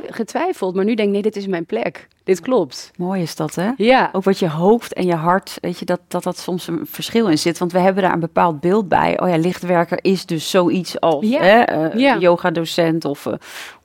[0.10, 2.08] getwijfeld, maar nu denk ik, nee, dit is mijn plek.
[2.24, 2.92] Dit klopt.
[2.98, 3.72] Mooi is dat, hè?
[3.78, 4.10] Ja.
[4.12, 7.28] Ook wat je hoofd en je hart, weet je, dat, dat dat soms een verschil
[7.28, 7.58] in zit.
[7.58, 9.20] Want we hebben daar een bepaald beeld bij.
[9.20, 11.42] Oh ja, lichtwerker is dus zoiets als ja.
[11.42, 12.18] hè, uh, Ja.
[12.18, 13.28] yoga-docent of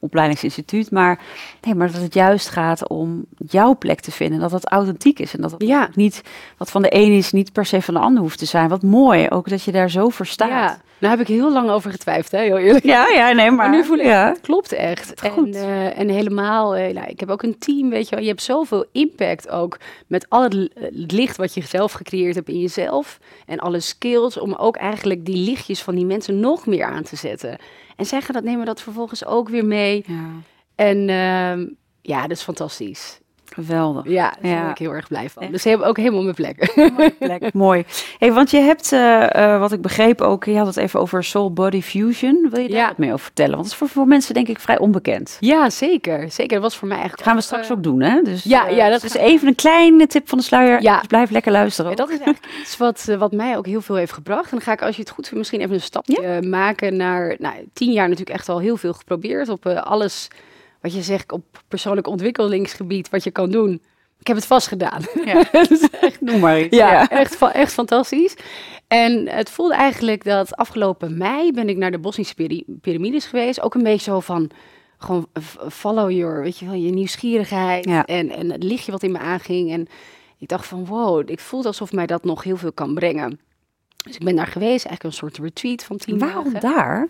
[0.03, 0.91] opleidingsinstituut.
[0.91, 1.19] Maar
[1.61, 4.41] nee, maar dat het juist gaat om jouw plek te vinden.
[4.41, 5.35] Dat dat authentiek is.
[5.35, 5.89] En dat het Ja.
[5.95, 6.23] niet,
[6.57, 8.69] wat van de een is, niet per se van de ander hoeft te zijn.
[8.69, 10.49] Wat mooi, ook dat je daar zo voor staat.
[10.49, 12.85] Ja, daar heb ik heel lang over getwijfeld, hè, heel eerlijk.
[12.85, 14.29] ja, ja, nee, maar, Maar nu voel ik, ja.
[14.29, 15.21] het klopt echt.
[15.23, 15.55] En, Goed.
[15.55, 18.25] eh, en helemaal, eh, nou, ik heb ook een team, weet je wel.
[18.25, 20.69] Je hebt zoveel impact ook met al het
[21.13, 23.19] licht wat je zelf gecreëerd hebt in jezelf.
[23.47, 27.17] En alle skills om ook eigenlijk die lichtjes van die mensen nog meer aan te
[27.17, 27.57] zetten.
[28.03, 30.05] En zij gaan dat, nemen dat vervolgens ook weer mee.
[30.07, 30.31] Ja,
[30.75, 31.67] En ehm,
[32.01, 33.21] ja, dat is fantastisch.
[33.53, 34.05] Geweldig.
[34.07, 35.43] Ja, daar ben ik heel erg blij van.
[35.43, 35.53] Echt.
[35.53, 36.73] Dus ze hebben ook helemaal mijn plek.
[37.19, 37.53] Plek.
[37.65, 37.85] Mooi.
[38.19, 41.25] Hey, want je hebt, eh, eh, wat ik begreep ook, je had het even over
[41.25, 42.47] soul body fusion.
[42.51, 43.51] Wil je daar wat meer over vertellen?
[43.53, 45.37] Want dat is voor, voor mensen denk ik vrij onbekend.
[45.41, 46.31] ja, zeker.
[46.31, 46.53] Zeker.
[46.53, 48.23] Dat was voor mij eigenlijk gaan we straks eh, ook doen, hè?
[48.23, 50.83] Dus, ja, ja, dat dus gaan- even een kleine tip van de sluier.
[50.83, 50.99] Ja.
[50.99, 51.91] Dus blijf lekker luisteren.
[51.91, 54.45] Ja, dat is eigenlijk iets wat, wat mij ook heel veel heeft gebracht.
[54.45, 57.37] En dan ga ik, als je het goed vindt, misschien even een stapje maken naar...
[57.39, 59.49] Nou, tien jaar natuurlijk echt al heel veel geprobeerd.
[59.49, 60.29] Op alles
[60.83, 63.83] wat je zegt op persoonlijk ontwikkelingsgebied, wat je kan doen.
[64.19, 65.03] Ik heb het vast gedaan.
[65.25, 65.51] Ja.
[66.01, 66.77] Echt, Noem maar iets.
[66.77, 68.35] ja, Echt, fa- echt fantastisch.
[68.89, 72.35] En het voelde eigenlijk dat afgelopen mei ben ik naar de Bosnische
[72.81, 73.61] piramides geweest.
[73.61, 74.51] Ook een beetje zo van...
[74.99, 75.27] Gewoon
[75.71, 78.05] follow your, weet je wel, je nieuwsgierigheid Ja.
[78.07, 79.71] en, en het lichtje wat in me aanging.
[79.73, 79.87] En
[80.39, 83.41] ik dacht van wow, ik voelde alsof mij dat nog heel veel kan brengen.
[84.05, 86.61] Dus ik ben daar geweest, eigenlijk een soort retreat van tien Waarom dagen.
[86.75, 87.09] daar?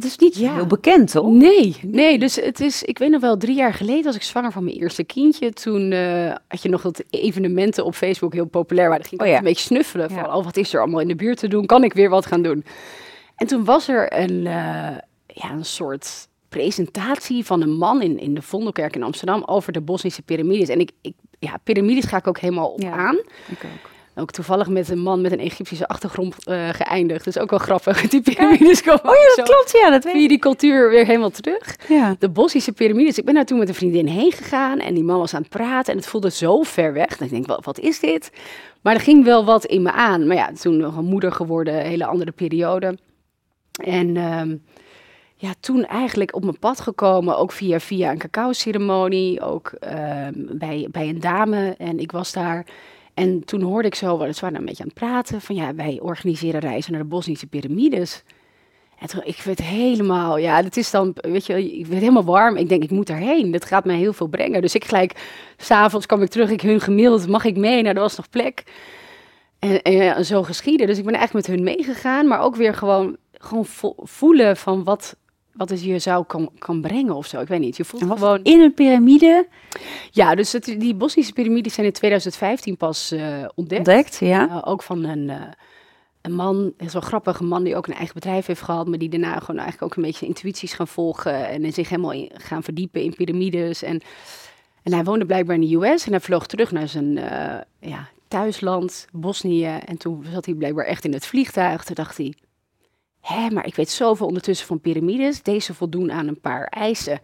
[0.00, 0.54] Want het is niet Ja.
[0.54, 1.26] heel bekend, toch?
[1.32, 4.52] Nee, nee, dus het is, ik weet nog wel, drie jaar geleden was ik zwanger
[4.52, 5.52] van mijn eerste kindje.
[5.52, 9.00] Toen eh, had je nog dat evenementen op Facebook heel populair waren.
[9.02, 9.38] Dan ging ik Oh ja.
[9.38, 11.66] een beetje snuffelen van, oh, wat is er allemaal in de buurt te doen?
[11.66, 12.64] Kan ik weer wat gaan doen?
[13.36, 18.34] En toen was er een, eh, ja, een soort presentatie van een man in, in
[18.34, 20.68] de Vondelkerk in Amsterdam over de Bosnische piramides.
[20.68, 22.92] En ik, ik ja, piramides ga ik ook helemaal op Ja.
[22.92, 23.16] aan.
[23.48, 23.89] Ik ook.
[24.14, 27.24] Ook toevallig met een man met een Egyptische achtergrond eh, geëindigd.
[27.24, 28.08] Dus ook wel grappig.
[28.08, 29.78] Die piramides komen Oh ja, dat klopt.
[29.82, 31.76] Ja, dat weet via die cultuur weer helemaal terug.
[31.88, 32.16] Ja.
[32.18, 33.18] de Bosnische piramides.
[33.18, 35.50] Ik ben daar toen met een vriendin heen gegaan en die man was aan het
[35.50, 37.08] praten en het voelde zo ver weg.
[37.08, 38.30] Dat ik denk, wat, wat is dit?
[38.80, 40.26] Maar er ging wel wat in me aan.
[40.26, 42.98] Maar ja, toen nog een moeder geworden, een hele andere periode.
[43.84, 44.56] En ehm,
[45.34, 50.88] ja, toen eigenlijk op mijn pad gekomen, ook via, via een cacao-ceremonie, ook ehm, bij,
[50.90, 51.74] bij een dame.
[51.78, 52.66] En ik was daar.
[53.14, 55.98] En toen hoorde ik zo, ze waren een beetje aan het praten, van ja, wij
[56.02, 58.22] organiseren reizen naar de Bosnische piramides.
[58.98, 62.56] En toen, ik werd helemaal, ja, het is dan, weet je, ik werd helemaal warm.
[62.56, 63.50] Ik denk, ik moet erheen.
[63.50, 64.60] Dat gaat mij heel veel brengen.
[64.60, 65.12] Dus ik gelijk,
[65.56, 67.82] s'avonds kwam ik terug, ik hun gemaild, mag ik mee?
[67.82, 68.62] Nou, er was nog plek.
[69.58, 70.86] En, en zo geschieden.
[70.86, 74.84] Dus ik ben eigenlijk met hun meegegaan, maar ook weer gewoon, gewoon vo- voelen van
[74.84, 75.16] wat,
[75.52, 77.40] wat het je zou kan, kan brengen of zo.
[77.40, 78.42] Ik weet niet, je voelt gewoon...
[78.42, 79.46] in een piramide
[80.10, 83.88] Ja, dus het, die Bosnische piramides zijn in 2015 pas eh, ontdekt.
[83.88, 84.48] ontdekt, ja.
[84.48, 85.42] Uh, ook van een, uh,
[86.22, 88.88] een man, het is wel grappig, een man die ook een eigen bedrijf heeft gehad,
[88.88, 92.12] maar die daarna gewoon eigenlijk ook een beetje intuïties gaan volgen en in zich helemaal
[92.12, 93.82] in, gaan verdiepen in piramides.
[93.82, 94.00] En,
[94.82, 97.12] en hij woonde blijkbaar in de US en hij vloog terug naar zijn
[97.80, 99.78] ja, thuisland, Bosnië.
[99.84, 101.84] En toen zat hij blijkbaar echt in het vliegtuig.
[101.84, 102.34] Toen dacht hij,
[103.20, 105.42] hé, maar ik weet zoveel ondertussen van piramides.
[105.42, 107.20] Deze voldoen aan een paar eisen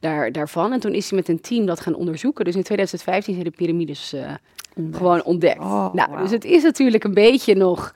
[0.00, 0.72] daar, daarvan.
[0.72, 2.44] En toen is hij met een team dat gaan onderzoeken.
[2.44, 4.20] Dus in 2015 zijn de piramides uh,
[4.76, 4.96] ontdekt.
[4.96, 5.58] gewoon ontdekt.
[5.58, 6.20] Oh, nou, wow.
[6.20, 7.92] dus het is natuurlijk een beetje nog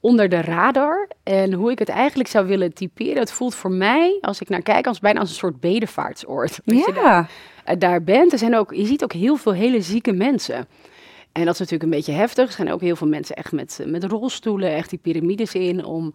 [0.00, 1.08] onder de radar.
[1.22, 4.62] En hoe ik het eigenlijk zou willen typeren, het voelt voor mij, als ik naar
[4.62, 6.58] kijk, als bijna als een soort bedevaartsoord.
[6.64, 6.74] Ja.
[6.86, 7.30] Je daar,
[7.68, 8.32] uh, daar bent.
[8.32, 10.68] Er zijn ook, je ziet ook heel veel hele zieke mensen.
[11.32, 12.46] En dat is natuurlijk een beetje heftig.
[12.46, 16.14] Er zijn ook heel veel mensen echt met, met rolstoelen, echt die piramides in, om,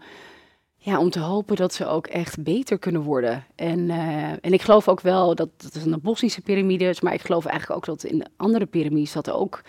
[0.85, 3.45] ja, om te hopen dat ze ook echt beter kunnen worden.
[3.55, 7.21] En, uh, en ik geloof ook wel dat dat is een Bosnische piramides, maar ik
[7.21, 9.61] geloof eigenlijk ook dat in andere piramides dat ook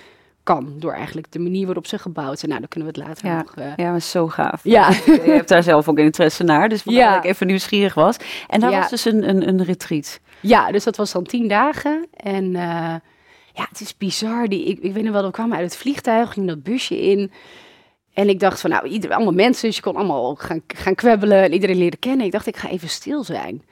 [0.43, 0.75] kan.
[0.79, 2.51] Door eigenlijk de manier waarop ze gebouwd zijn.
[2.51, 3.37] Nou, daar kunnen we het later ja.
[3.37, 3.57] nog...
[3.59, 3.77] Uh...
[3.77, 4.61] Ja, maar zo gaaf.
[4.65, 4.89] Ja.
[5.07, 7.15] Je hebt daar zelf ook interesse naar, dus vandaar Ja.
[7.15, 8.17] dat ik even nieuwsgierig was.
[8.49, 8.81] En daar Ja.
[8.81, 10.21] was dus een, een, een retreat.
[10.41, 12.07] Ja, dus dat was dan tien dagen.
[12.15, 12.95] En uh,
[13.53, 14.49] ja, het is bizar.
[14.49, 17.31] Die, ik, ik weet nog wel, we kwamen uit het vliegtuig, ging dat busje in.
[18.15, 21.43] En ik dacht van, nou, ieder, allemaal mensen, dus je kon allemaal gaan, gaan kwebbelen
[21.43, 22.27] en iedereen leren kennen.
[22.27, 23.63] Ik dacht, ik ga even stil zijn.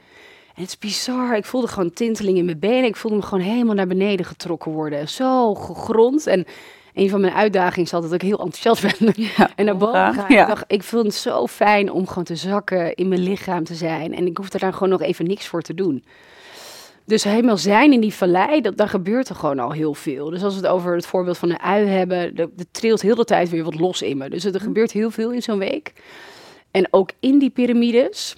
[0.54, 1.36] En het is bizar.
[1.36, 2.84] Ik voelde gewoon tinteling in mijn benen.
[2.84, 5.08] Ik voelde me gewoon helemaal naar beneden getrokken worden.
[5.08, 6.26] Zo gegrond.
[6.26, 6.46] En
[6.94, 9.14] een van mijn uitdagingen is altijd dat ik heel enthousiast ben.
[9.56, 10.32] en naar boven gaan.
[10.32, 10.40] Ja.
[10.40, 13.74] Ik, dacht, ik vind het zo fijn om gewoon te zakken in mijn lichaam te
[13.74, 14.14] zijn.
[14.14, 16.04] En ik hoefde daar gewoon nog even niks voor te doen.
[17.04, 20.30] Dus helemaal zijn in die vallei, dat, daar gebeurt er gewoon al heel veel.
[20.30, 23.24] Dus als we het over het voorbeeld van een ui hebben, er trilt heel de
[23.24, 24.30] tijd weer wat los in me.
[24.30, 25.92] Dus er gebeurt heel veel in zo'n week.
[26.70, 28.36] En ook in die piramides,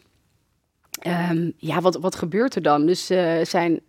[1.30, 2.86] um, ja, wat, wat gebeurt er dan?
[2.86, 3.80] Dus uh, zijn,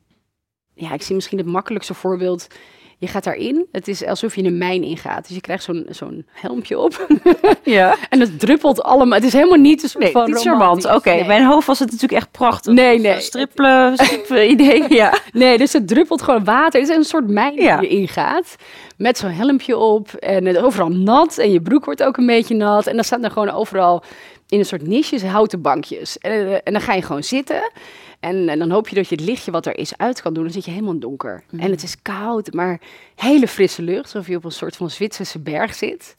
[0.73, 2.47] ja, ik zie misschien het makkelijkste voorbeeld
[2.97, 3.67] je gaat daarin.
[3.71, 5.27] Het is alsof je een mijn ingaat.
[5.27, 7.07] Dus je krijgt zo'n zo'n helmpje op.
[7.63, 7.95] ja.
[8.09, 9.17] En het druppelt allemaal.
[9.17, 10.85] Het is helemaal niet een nee, van niet charmant.
[10.85, 11.25] Oké, okay.
[11.25, 12.73] mijn hoofd was het natuurlijk echt prachtig.
[12.73, 13.19] Nee, nee.
[13.19, 14.93] Strippelen, strippelen idee.
[14.93, 15.13] Ja.
[15.31, 16.79] Nee, dus het druppelt gewoon water.
[16.79, 17.77] Het is een soort mijn ja.
[17.77, 18.55] die je ingaat.
[18.97, 20.13] Met zo'n helmpje op.
[20.13, 21.37] En het overal nat.
[21.37, 22.87] En je broek wordt ook een beetje nat.
[22.87, 24.03] En dan staan er gewoon overal
[24.47, 26.17] in een soort nisjes houten bankjes.
[26.17, 27.71] En, eh, en dan ga je gewoon zitten.
[28.19, 30.43] En, en, dan hoop je dat je het lichtje wat er is uit kan doen.
[30.43, 31.43] Dan zit je helemaal donker.
[31.49, 31.59] Mm.
[31.59, 32.81] En het is koud, maar
[33.15, 34.03] hele frisse lucht.
[34.03, 36.15] Alsof je op een soort van Zwitserse berg zit.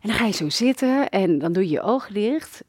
[0.00, 2.62] En dan ga je zo zitten en dan doe je je ogen dicht.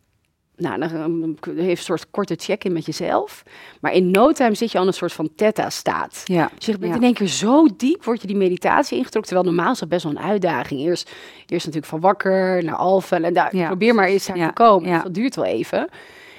[0.61, 3.43] Nou, dan heeft een soort korte check-in met jezelf.
[3.79, 6.21] Maar in no time zit je al een soort van theta-staat.
[6.25, 6.51] Ja.
[6.55, 9.33] Dus je bent in één keer zo diep, word je die meditatie ingetrokken.
[9.33, 10.81] Terwijl normaal is dat best wel een uitdaging.
[10.81, 11.11] Eerst,
[11.45, 13.21] eerst natuurlijk van wakker naar alfa.
[13.21, 13.67] En daar, ja.
[13.67, 14.89] probeer maar eens daar te komen.
[14.89, 14.95] Ja.
[14.95, 15.89] Dus dat duurt wel even.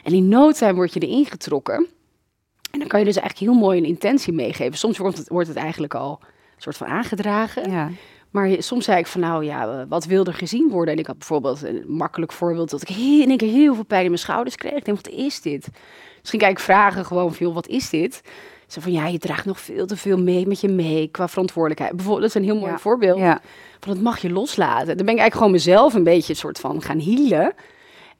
[0.03, 1.87] En in no time word je erin getrokken.
[2.71, 4.79] En dan kan je dus eigenlijk heel mooi een intentie meegeven.
[4.79, 7.71] Soms wordt het, wordt het eigenlijk al een soort van aangedragen.
[7.71, 7.91] Ja.
[8.31, 10.95] Maar soms zei ik van nou ja, wat wil er gezien worden?
[10.95, 14.03] En ik had bijvoorbeeld een makkelijk voorbeeld dat ik in één keer heel veel pijn
[14.03, 14.73] in mijn schouders kreeg.
[14.73, 15.69] Ik denk, wat is dit?
[16.19, 18.23] Misschien kijk ik vragen gewoon veel, wat is dit?
[18.67, 21.97] Zo van ja, je draagt nog veel te veel mee met je mee qua verantwoordelijkheid.
[21.97, 23.19] Bijvoorbeeld, dat is een heel mooi voorbeeld.
[23.19, 23.41] Ja.
[23.81, 24.87] Van dat mag je loslaten.
[24.87, 27.55] Dan ben ik eigenlijk gewoon mezelf een beetje een soort van gaan healen.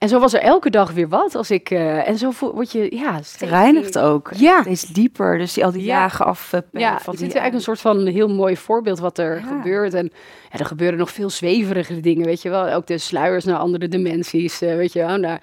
[0.03, 1.35] En zo was er elke dag weer wat.
[1.35, 3.19] Als ik, uh, en zo word je, ja...
[3.39, 4.31] Reinigt ook.
[4.35, 4.61] Ja.
[4.61, 5.37] Steeds dieper.
[5.37, 5.87] Dus die, al die ja.
[5.87, 6.53] jagen af.
[6.53, 9.93] Uh, ja, het is eigenlijk een soort van heel mooi voorbeeld wat er gebeurt.
[9.93, 10.11] En
[10.51, 12.69] ja, er gebeuren nog veel zweverige dingen, weet je wel.
[12.69, 15.17] Ook de sluiers naar andere dimensies, uh, weet je wel.
[15.17, 15.39] Nou,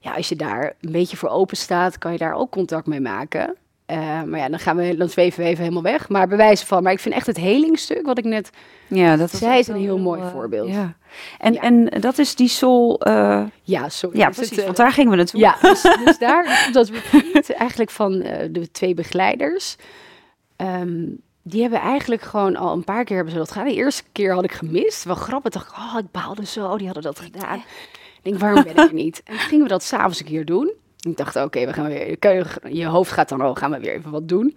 [0.00, 3.00] ja, als je daar een beetje voor open staat, kan je daar ook contact mee
[3.00, 3.56] maken.
[3.92, 6.08] Uh, maar ja, dan gaan we, dan zweven we even helemaal weg.
[6.08, 6.82] Maar bewijzen van.
[6.82, 8.50] Maar ik vind echt het helingstuk, wat ik net
[8.86, 10.68] ja, dat zei, is een heel mooi uh, voorbeeld.
[10.68, 10.94] Ja.
[11.38, 13.00] En, en dat is die soul...
[13.08, 13.44] Uh...
[13.62, 14.18] Ja, sorry.
[14.18, 15.40] Ja, precies, het, want daar gingen we naartoe.
[15.40, 18.18] Ja, dus, dus daar, dat retreat eigenlijk van
[18.50, 19.76] de twee begeleiders...
[20.56, 23.66] Um, die hebben eigenlijk gewoon al een paar keer hebben ze dat gedaan.
[23.66, 25.04] De eerste keer had ik gemist.
[25.04, 26.76] Wel grappig, dacht ik, oh, ik baalde zo.
[26.76, 27.56] Die hadden dat gedaan.
[27.56, 29.22] Ik denk, waarom ben ik er niet?
[29.24, 30.72] En gingen we dat s'avonds een keer doen.
[31.08, 32.16] Ik dacht, oké, we gaan weer.
[32.74, 34.56] Je hoofd gaat dan, oh, gaan we weer even wat doen.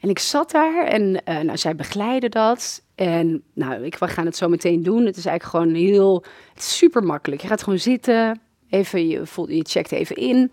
[0.00, 2.82] En ik zat daar en uh, nou, zij begeleiden dat.
[2.94, 5.06] En nou, ik, we gaan het zo meteen doen.
[5.06, 7.42] Het is eigenlijk gewoon heel super makkelijk.
[7.42, 10.52] Je gaat gewoon zitten, even, je, voelt, je checkt even in.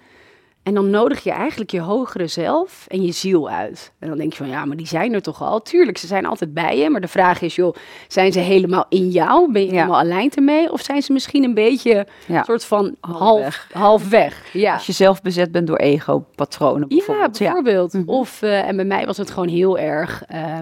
[0.64, 3.92] En dan nodig je eigenlijk je hogere zelf en je ziel uit.
[4.00, 5.62] En dan denk je van, ja, maar die zijn er toch al?
[5.62, 6.90] Tuurlijk, ze zijn altijd bij je.
[6.90, 7.76] Maar de vraag is, joh,
[8.08, 9.52] zijn ze helemaal in jou?
[9.52, 10.72] Ben je helemaal alleen ermee?
[10.72, 12.44] Of zijn ze misschien een beetje ja.
[12.44, 14.54] soort van half, half weg?
[14.54, 14.74] Ja.
[14.74, 17.38] Als je zelf bezet bent door ego-patronen bijvoorbeeld.
[17.38, 17.94] Ja, bijvoorbeeld.
[17.94, 18.10] Mhm.
[18.10, 20.24] Of, uh, en bij mij was het gewoon heel erg...
[20.34, 20.58] Uh,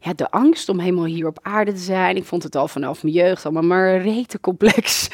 [0.00, 2.16] ja, de angst om helemaal hier op aarde te zijn.
[2.16, 5.08] Ik vond het al vanaf mijn jeugd allemaal maar rete complex.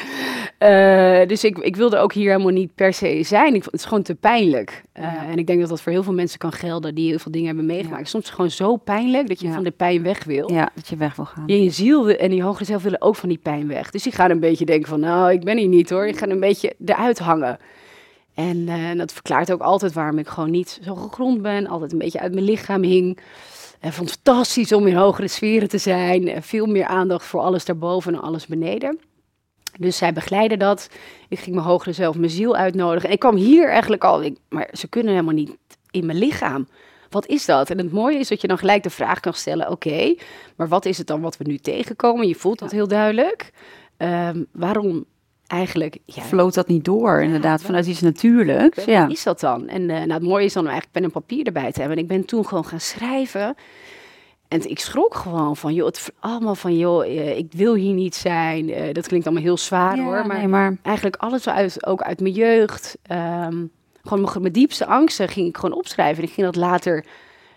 [0.64, 3.54] Uh, dus ik, ik wilde ook hier helemaal niet per se zijn.
[3.54, 4.84] Ik, het is gewoon te pijnlijk.
[4.98, 7.32] Uh, En ik denk dat dat voor heel veel mensen kan gelden die heel veel
[7.32, 8.02] dingen hebben meegemaakt.
[8.02, 8.08] Ja.
[8.08, 9.54] Soms is het gewoon zo pijnlijk dat je ja.
[9.54, 10.52] van de pijn weg wil.
[10.52, 11.44] Ja, dat je weg wil gaan.
[11.46, 13.90] Je, je ziel en je hogere zelf willen ook van die pijn weg.
[13.90, 16.06] Dus die gaan een beetje denken van, nou, ik ben hier niet hoor.
[16.06, 17.58] Ik ga een beetje eruit hangen.
[18.34, 21.66] En uh, dat verklaart ook altijd waarom ik gewoon niet zo gegrond ben.
[21.66, 23.18] Altijd een beetje uit mijn lichaam hing.
[23.80, 26.42] En vond het fantastisch om in hogere sferen te zijn.
[26.42, 28.98] Veel meer aandacht voor alles daarboven en alles beneden.
[29.78, 30.88] Dus zij begeleiden dat.
[31.28, 33.08] Ik ging mijn hogere zelf, mijn ziel uitnodigen.
[33.08, 35.56] En ik kwam hier eigenlijk al, ik, maar ze kunnen helemaal niet
[35.90, 36.68] in mijn lichaam.
[37.10, 37.70] Wat is dat?
[37.70, 40.14] En het mooie is dat je dan gelijk de vraag kan stellen: oké,
[40.56, 42.28] maar wat is het dan wat we nu tegenkomen?
[42.28, 43.50] Je voelt dat heel duidelijk.
[43.98, 45.04] Um, waarom
[45.46, 45.98] eigenlijk.
[46.04, 48.84] Ja, Floot dat niet door, inderdaad, vanuit iets natuurlijks.
[48.84, 49.02] Ja.
[49.02, 49.68] Wat is dat dan?
[49.68, 51.96] En uh, nou, het mooie is dan eigenlijk pen en papier erbij te hebben.
[51.96, 53.54] En ik ben toen gewoon gaan schrijven.
[54.48, 58.14] En ik schrok gewoon van, joh, het allemaal van, joh, uh, ik wil hier niet
[58.14, 58.68] zijn.
[58.68, 62.02] Uh, dat klinkt allemaal heel zwaar ja, hoor, maar, nee, maar, eigenlijk alles uit, ook
[62.02, 62.98] uit mijn jeugd.
[63.12, 63.70] Um,
[64.02, 66.22] gewoon mijn, mijn, diepste angsten ging ik gewoon opschrijven.
[66.22, 67.04] En ik ging dat later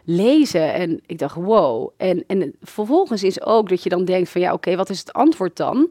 [0.04, 1.90] lezen en ik dacht, wow.
[1.98, 5.00] En, en vervolgens is ook dat je dan denkt van, ja, oké, okay, wat is
[5.00, 5.90] het antwoord dan?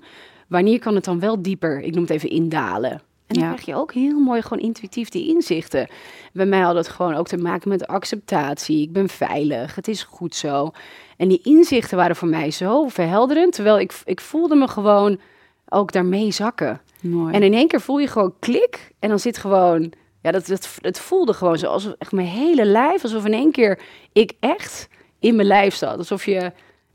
[0.48, 3.02] Wanneer kan het dan wel dieper, ik noem het even indalen?
[3.26, 3.48] En dan Ja.
[3.52, 5.88] krijg je ook heel mooi gewoon intuïtief die inzichten.
[6.32, 8.82] Bij mij had het gewoon ook te maken met acceptatie.
[8.82, 10.70] Ik ben veilig, het is goed zo.
[11.16, 13.52] En die inzichten waren voor mij zo verhelderend.
[13.52, 15.20] Terwijl ik, ik voelde me gewoon
[15.68, 16.80] ook daarmee zakken.
[17.00, 17.34] Mooi.
[17.34, 18.90] En in één keer voel je gewoon klik.
[18.98, 19.92] En dan zit gewoon...
[20.22, 23.02] Ja, dat, dat, het voelde gewoon zo alsof echt mijn hele lijf...
[23.02, 23.80] alsof in één keer
[24.12, 25.98] ik echt in mijn lijf zat.
[25.98, 26.52] Alsof je...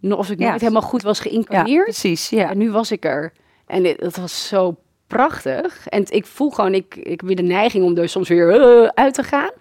[0.09, 0.49] Alsof ik Ja.
[0.49, 1.83] nooit helemaal goed was ja, geïncarneerd.
[1.83, 2.29] precies.
[2.29, 2.49] Ja.
[2.49, 3.33] En nu was ik er.
[3.67, 4.75] En dit- dat was zo
[5.12, 5.88] prachtig.
[5.88, 8.89] En ik voel gewoon, ik, ik heb weer de neiging om er soms weer eh,
[8.93, 9.52] uit te gaan.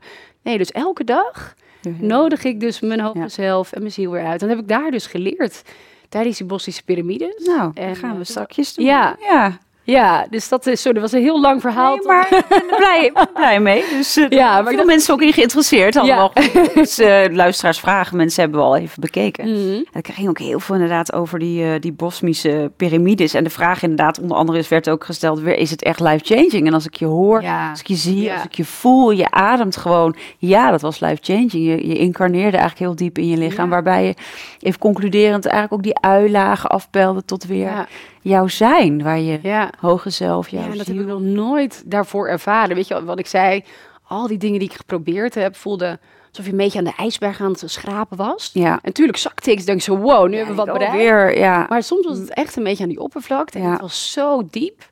[0.43, 1.55] Nee, dus elke dag
[1.99, 3.29] nodig ik dus mijn hoge Ja.
[3.29, 4.41] zelf en mijn ziel weer uit.
[4.41, 5.63] Dat heb ik daar dus geleerd
[6.09, 7.47] tijdens die Bosnische piramides.
[7.47, 8.85] Nou, En, gaan we eh, straks doen.
[8.85, 9.17] Ja.
[9.21, 9.59] ja.
[9.91, 10.93] Ja, dus dat is zo.
[10.93, 11.97] Dat was een heel lang verhaal.
[11.97, 13.85] Nee, maar ik ben er blij, blij mee.
[13.91, 15.97] Dus eh, Ja, ja, maar veel mensen ook in geïnteresseerd.
[15.97, 16.33] Allemaal.
[16.75, 19.45] Dus eh, luisteraars vragen, mensen hebben we al even bekeken.
[19.45, 23.35] En ik ging ook heel veel inderdaad over die, eh, die Bosnische piramides.
[23.35, 26.67] En de vraag inderdaad, onder andere is, werd ook gesteld, weer, is het echt life-changing?
[26.67, 27.71] En als ik je hoor, Ja.
[27.71, 28.35] als ik je zie, Ja.
[28.35, 30.17] als ik je voel, je ademt gewoon.
[30.39, 31.53] Ja, dat was life-changing.
[31.53, 33.65] Je, je incarneerde eigenlijk heel diep in je lichaam.
[33.65, 33.71] Ja.
[33.71, 34.15] Waarbij je
[34.61, 37.87] even concluderend eigenlijk ook die uilagen afpelde tot weer Ja,
[38.21, 39.03] jouw zijn.
[39.03, 39.73] Waar je ja.
[39.79, 42.77] hoge zelf, jouw Ja, dat heb ik nog nooit daarvoor ervaren.
[42.77, 43.65] Weet je wat ik zei?
[44.03, 47.41] Al die dingen die ik geprobeerd heb, voelde alsof je een beetje aan de ijsberg
[47.41, 48.51] aan het schrapen was.
[48.53, 48.73] Ja.
[48.73, 50.97] En natuurlijk zakte ik, dus denk ik zo, wow, nu hebben we wat bereikt.
[50.97, 51.67] Weer, ja.
[51.69, 53.59] Maar soms was het echt een beetje aan die oppervlakte.
[53.59, 53.71] En Ja.
[53.73, 54.89] het was zo diep.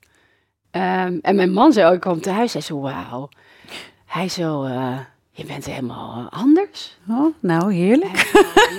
[0.71, 3.29] Ehm, en mijn man zei ook, ik kwam thuis, hij zo, wauw.
[4.07, 4.99] Hij zo, eh,
[5.39, 6.99] je bent helemaal eh, anders.
[7.11, 8.19] Oh, nou, heerlijk.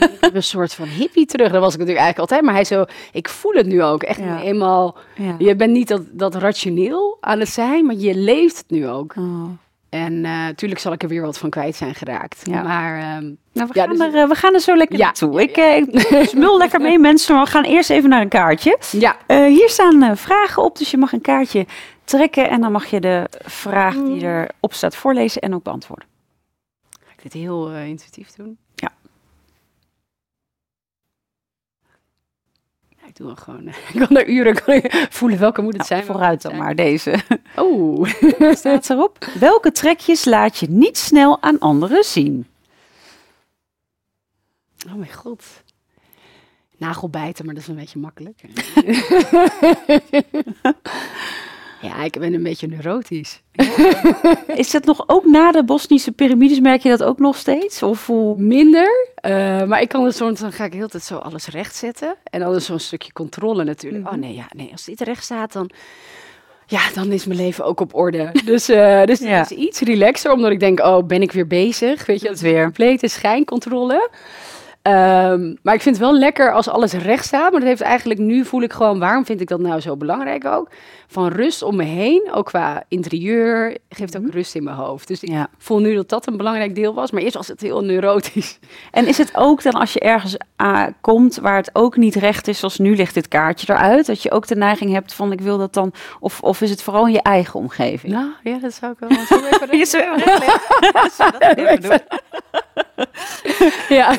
[0.01, 1.51] Ik heb een soort van hippie terug.
[1.51, 2.41] Dat was ik natuurlijk eigenlijk altijd.
[2.41, 4.03] Maar hij zo, ik voel het nu ook.
[4.03, 4.41] Echt Ja.
[4.41, 5.35] eenmaal, Ja.
[5.37, 9.13] je bent niet dat, dat rationeel aan het zijn, maar je leeft het nu ook.
[9.17, 9.43] Oh.
[9.89, 12.41] En natuurlijk zal ik er weer wat van kwijt zijn geraakt.
[12.43, 12.61] Ja.
[12.63, 15.41] Maar ehm, Nou, we, gaan dus- er, eh, we gaan er zo lekker naartoe.
[15.41, 15.83] Ik, eh,
[16.27, 17.35] smul lekker mee, mensen.
[17.35, 18.77] Maar we gaan eerst even naar een kaartje.
[18.91, 21.65] ja, Eh, hier staan eh, vragen op, dus je mag een kaartje
[22.03, 22.49] trekken.
[22.49, 26.07] En dan mag je de vraag die erop staat voorlezen en ook beantwoorden.
[27.21, 28.57] Dit heel eh, intuïtief doen?
[28.75, 28.91] Ja.
[32.89, 33.67] Ja, ik doe het gewoon.
[33.93, 36.05] Ik kan er uren kan voelen welke moet het Nou, zijn.
[36.05, 37.19] vooruit dan maar deze.
[37.55, 38.09] Oh,
[38.57, 39.25] staat erop.
[39.39, 42.47] Welke trekjes laat je niet snel aan anderen zien?
[44.87, 45.43] oh mijn god.
[46.77, 48.41] Nagelbijten, maar dat is een beetje makkelijk.
[51.81, 53.41] ja, ik ben een beetje neurotisch.
[54.55, 56.59] Is dat nog ook na de Bosnische piramides?
[56.59, 57.83] Merk je dat ook nog steeds?
[57.83, 58.37] Of hoe?
[58.37, 61.75] Minder, eh, maar ik kan het soms, dan ga ik heel tijd zo alles recht
[61.75, 62.15] zetten.
[62.23, 64.03] En dan is zo'n stukje controle natuurlijk.
[64.03, 64.13] Mhm.
[64.13, 65.69] Oh nee, ja, nee, als dit recht staat, dan,
[66.67, 68.29] ja, dan is mijn leven ook op orde.
[68.45, 69.27] Dus, eh dus Ja.
[69.37, 72.05] het is iets relaxer, omdat ik denk, oh, ben ik weer bezig?
[72.05, 72.63] Weet je, Dat weer.
[72.63, 74.09] complete schijncontrole.
[74.89, 77.51] Ehm, maar ik vind het wel lekker als alles recht staat.
[77.51, 80.45] Maar dat heeft eigenlijk nu voel ik gewoon, waarom vind ik dat nou zo belangrijk
[80.45, 80.69] ook?
[81.07, 85.07] Van rust om me heen, ook qua interieur, geeft ook rust in mijn hoofd.
[85.07, 85.47] Dus ik Ja.
[85.57, 87.11] voel nu dat dat een belangrijk deel was.
[87.11, 88.59] Maar eerst was het heel neurotisch.
[88.91, 92.47] En is het ook dan als je ergens ah, komt waar het ook niet recht
[92.47, 95.41] is, zoals nu ligt dit kaartje eruit, dat je ook de neiging hebt van ik
[95.41, 98.13] wil dat dan, of, of is het vooral in je eigen omgeving?
[98.13, 99.85] Nou, ja, dat zou ik wel zo even Je
[103.89, 104.13] Ja,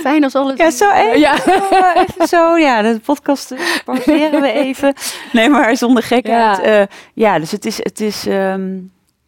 [0.00, 0.58] fijn als alles...
[0.58, 1.18] Ja, zo even.
[1.18, 1.34] Ja.
[1.70, 4.94] Oh, even zo, ja, de podcast eh, pauzeren we even.
[5.32, 6.64] Nee, maar zonder gekheid.
[6.64, 6.70] Ja.
[6.70, 8.78] Ja, ja dus het is, het is ehm,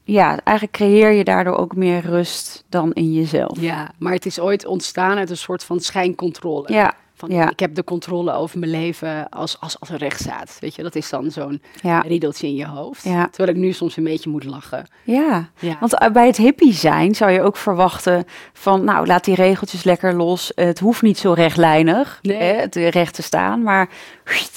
[0.05, 3.61] ja, eigenlijk creëer je daardoor ook meer rust dan in jezelf.
[3.61, 6.73] ja, maar het is ooit ontstaan uit een soort van schijncontrole.
[6.73, 6.95] Ja,
[7.29, 7.51] Van, ja.
[7.51, 10.57] Ik heb de controle over mijn leven als, als, als er recht staat.
[10.61, 13.05] Weet je, dat is dan zo'n ja, riedeltje in je hoofd.
[13.05, 13.29] Ja.
[13.29, 14.87] Terwijl ik nu soms een beetje moet lachen.
[15.05, 15.51] ja.
[15.59, 15.77] Ja.
[15.81, 19.85] Want eh, bij het hippie zijn zou je ook verwachten van, nou, laat die regeltjes
[19.85, 20.53] lekker los.
[20.55, 22.37] Het hoeft niet zo rechtlijnig, Nee.
[22.37, 23.63] hè, het recht te staan.
[23.63, 23.89] Maar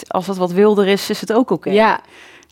[0.08, 1.70] als het wat wilder is, is het ook oké.
[1.70, 2.00] Ja,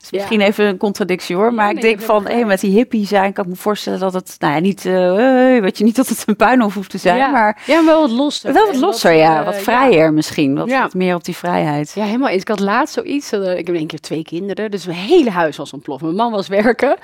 [0.04, 2.60] is misschien even een contradictie hoor, maar Ja, ik nee, denk ik van, hé, met
[2.60, 5.78] die hippie zijn, kan ik me voorstellen dat het, nou ja, niet, eh, eh, weet
[5.78, 7.28] je, niet dat het een puinhof hoeft te zijn, ja.
[7.30, 8.54] maar ja, wel wat losser.
[8.54, 10.82] wel wat losser, ja, eh, wat vrijer misschien, wat, Ja.
[10.82, 11.92] wat meer op die vrijheid.
[11.96, 12.42] Ja, helemaal eens.
[12.42, 13.32] Ik had laatst zoiets.
[13.32, 14.72] eh, ik heb één keer twee kinderen.
[14.72, 16.02] Dus mijn hele huis was ontploft.
[16.04, 16.96] Mijn man was werken.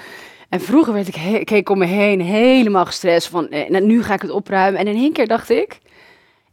[0.49, 3.27] En vroeger werd ik, he- keek ik om me heen helemaal gestrest.
[3.27, 4.79] Van, eh, nou, nu ga ik het opruimen.
[4.79, 5.79] En in één keer dacht ik,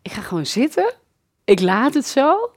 [0.03, 0.93] ik ga gewoon zitten.
[1.45, 2.51] Ik laat het zo.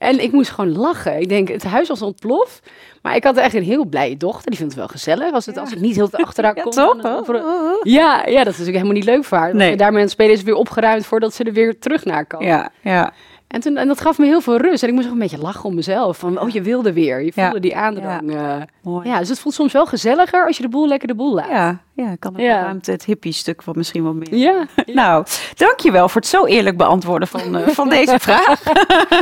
[0.00, 1.20] En ik moest gewoon lachen.
[1.20, 2.60] Ik denk, het huis was ontploft.
[3.02, 4.50] Maar ik had echt een heel blije dochter.
[4.50, 5.32] Die vindt het wel gezellig.
[5.32, 6.72] Als, het, als ik niet heel te achteraan Ja, kon.
[6.72, 7.00] toch?
[7.00, 7.80] dan- dan-.
[7.82, 9.54] Ja, ja, dat is natuurlijk helemaal niet leuk voor haar.
[9.54, 9.76] Nee.
[9.76, 12.44] daarmee aan het spelen is weer opgeruimd voordat ze er weer terug naar kan.
[12.44, 13.12] Ja, ja,
[13.50, 14.82] En, toen, en dat gaf me heel veel rust.
[14.82, 16.18] En ik moest ook een beetje lachen om mezelf.
[16.18, 17.22] Van, oh, je wilde weer.
[17.24, 17.42] Je Ja.
[17.44, 18.32] voelde die aandrang.
[18.32, 18.64] Ja.
[18.82, 19.08] mooi.
[19.08, 21.48] ja, dus het voelt soms wel gezelliger als je de boel lekker de boel laat.
[21.48, 22.62] Ja, Ja, kan Ja.
[22.62, 24.34] ruimte het hippie stuk wat misschien wel meer.
[24.34, 28.62] Ja, Nou, dankjewel voor het zo eerlijk beantwoorden van, eh, van deze vraag.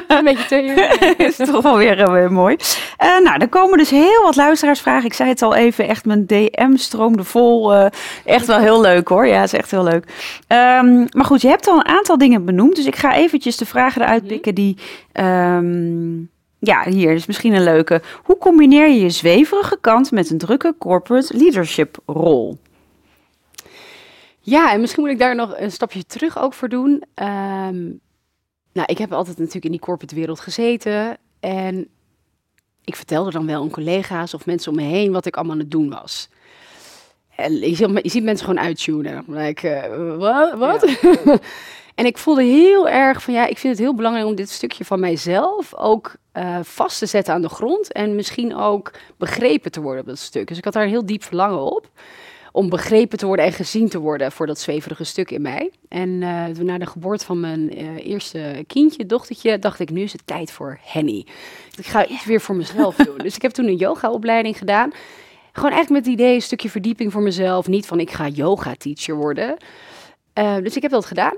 [0.08, 1.00] een beetje te eerlijk.
[1.30, 2.56] is toch wel weer eh, mooi.
[2.98, 5.04] Eh, nou, er komen dus heel wat luisteraarsvragen.
[5.06, 7.74] Ik zei het al even, echt mijn DM stroomde vol.
[7.74, 7.86] eh,
[8.24, 9.26] echt wel heel leuk hoor.
[9.26, 10.04] Ja, is echt heel leuk.
[10.46, 12.76] Ehm, maar goed, je hebt al een aantal dingen benoemd.
[12.76, 14.32] Dus ik ga eventjes de vragen eruit Mhm.
[14.32, 14.76] pikken die...
[15.12, 16.18] ehm,
[16.58, 18.02] ja, hier is misschien een leuke.
[18.22, 22.58] Hoe combineer je je zweverige kant met een drukke corporate leadership rol?
[24.40, 27.02] Ja, en misschien moet ik daar nog een stapje terug ook voor doen.
[27.14, 27.82] Ehm,
[28.72, 31.16] nou, ik heb altijd natuurlijk in die corporate wereld gezeten.
[31.40, 31.88] En
[32.88, 35.60] ik vertelde dan wel aan collega's of mensen om me heen wat ik allemaal aan
[35.60, 36.28] het doen was.
[37.36, 39.24] En je ziet, je ziet mensen gewoon uittunen.
[39.26, 40.58] Like, eh, wat?
[40.58, 40.84] wat?
[41.94, 44.84] en ik voelde heel erg van ja, ik vind het heel belangrijk om dit stukje
[44.84, 47.92] van mijzelf ook eh, vast te zetten aan de grond.
[47.92, 50.48] En misschien ook begrepen te worden op dat stuk.
[50.48, 51.90] Dus ik had daar een heel diep verlangen op
[52.58, 55.70] om begrepen te worden en gezien te worden voor dat zweverige stuk in mij.
[55.88, 60.02] En eh, toen na de geboorte van mijn eh, eerste kindje, dochtertje, dacht ik, nu
[60.02, 61.26] is het tijd voor Henny.
[61.76, 63.18] Ik ga iets weer voor mezelf doen.
[63.18, 64.90] Dus ik heb toen een yoga-opleiding gedaan.
[65.52, 67.66] Gewoon eigenlijk met het idee, een stukje verdieping voor mezelf.
[67.66, 69.56] Niet van, ik ga yoga-teacher worden.
[70.32, 71.36] Eh, dus ik heb dat gedaan.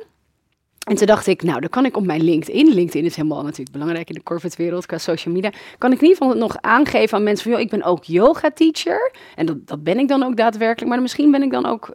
[0.88, 2.68] En toen dacht ik, nou, dan kan ik op mijn LinkedIn.
[2.74, 5.50] LinkedIn is helemaal natuurlijk belangrijk in de corporate wereld qua social media.
[5.78, 8.50] Kan ik in ieder geval nog aangeven aan mensen van, joh, ik ben ook yoga
[8.50, 9.12] teacher.
[9.36, 10.90] En dat, dat ben ik dan ook daadwerkelijk.
[10.92, 11.94] Maar misschien ben ik dan ook,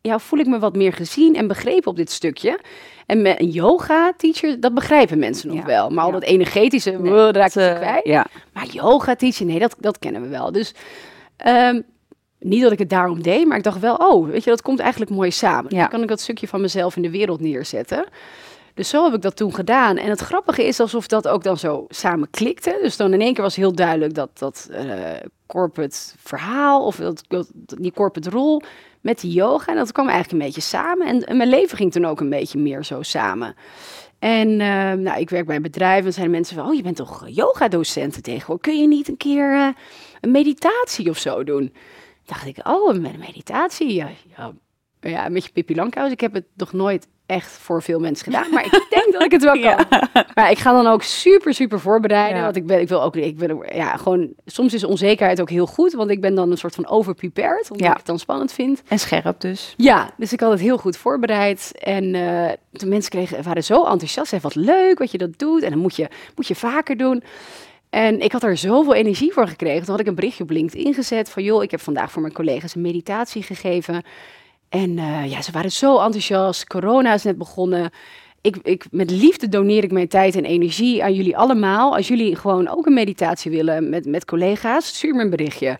[0.00, 2.58] ja, voel ik me wat meer gezien en begrepen op dit stukje.
[3.06, 5.90] En met een yoga teacher, dat begrijpen mensen nog Ja, wel.
[5.90, 8.04] Maar al dat energetische, Nee, nee, raak ik Eh, kwijt.
[8.06, 8.26] ja.
[8.52, 10.52] Maar yoga teacher, nee, dat, dat kennen we wel.
[10.52, 10.74] Dus
[11.36, 11.80] ehm,
[12.40, 14.78] niet dat ik het daarom deed, maar ik dacht wel, oh, weet je, dat komt
[14.80, 15.74] eigenlijk mooi samen.
[15.74, 15.80] Ja.
[15.80, 18.04] Dan kan ik dat stukje van mezelf in de wereld neerzetten.
[18.74, 19.96] Dus zo heb ik dat toen gedaan.
[19.96, 22.78] En het grappige is alsof dat ook dan zo samen klikte.
[22.82, 24.86] Dus dan in één keer was heel duidelijk dat dat eh,
[25.46, 28.62] corporate verhaal of dat, dat- die corporate rol
[29.00, 29.66] met die yoga.
[29.72, 31.06] En dat kwam eigenlijk een beetje samen.
[31.06, 33.54] En, en mijn leven ging toen ook een beetje meer zo samen.
[34.18, 36.96] En eh, nou, ik werk bij een bedrijf en zijn mensen van, oh, je bent
[36.96, 38.72] toch yoga-docenten tegenwoordig.
[38.72, 39.68] Kun je niet een keer eh,
[40.20, 41.72] een meditatie of zo doen?
[42.28, 43.94] Dacht ik, oh, een meditatie?
[43.94, 44.52] Ja, ja,
[45.00, 46.10] ja een beetje Pippi Langkous.
[46.12, 49.30] Ik heb het nog nooit echt voor veel mensen gedaan, maar ik denk dat ik
[49.30, 49.86] het wel kan.
[50.34, 52.36] Maar ik ga dan ook super, super voorbereiden.
[52.38, 52.44] Ja.
[52.44, 55.66] Want ik ben, ik wil ook, ik ben, ja, gewoon, soms is onzekerheid ook heel
[55.66, 57.90] goed, want ik ben dan een soort van overprepared, omdat Ja.
[57.90, 58.82] ik het dan spannend vind.
[58.88, 59.74] En scherp dus.
[59.76, 61.72] Ja, dus ik had het heel goed voorbereid.
[61.78, 64.28] En eh de mensen kregen, waren zo enthousiast.
[64.28, 65.62] Zei, wat leuk wat je dat doet.
[65.62, 67.22] En dan moet je, moet je vaker doen.
[67.90, 69.80] En ik had er zoveel energie voor gekregen.
[69.80, 70.94] Toen had ik een berichtje op LinkedIn
[71.26, 71.42] van...
[71.42, 74.02] joh, ik heb vandaag voor mijn collega's een meditatie gegeven.
[74.68, 76.66] En eh, ja, ze waren zo enthousiast.
[76.66, 77.90] Corona is net begonnen.
[78.40, 81.96] Ik, ik, met liefde doneer ik mijn tijd en energie aan jullie allemaal.
[81.96, 85.78] Als jullie gewoon ook een meditatie willen met, met collega's, stuur me een berichtje.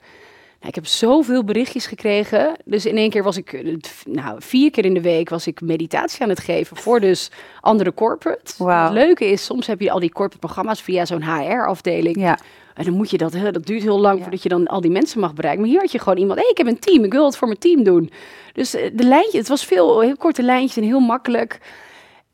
[0.59, 2.57] Nou, ik heb zoveel berichtjes gekregen.
[2.65, 5.61] Dus in één keer was ik, eh, nou, vier keer in de week was ik
[5.61, 8.57] meditatie aan het geven voor dus andere corporates.
[8.57, 8.85] Wauw.
[8.85, 12.21] Het leuke is, soms heb je al die corporate programma's via zo'n HR-afdeling.
[12.21, 12.39] Ja.
[12.75, 14.23] En dan moet je dat, dat duurt heel lang Ja.
[14.23, 15.61] voordat je dan al die mensen mag bereiken.
[15.61, 17.49] Maar hier had je gewoon iemand, hey, ik heb een team, ik wil het voor
[17.49, 18.11] mijn team doen.
[18.53, 21.59] Dus eh, de lijntje, het was veel, heel korte lijntjes en heel makkelijk.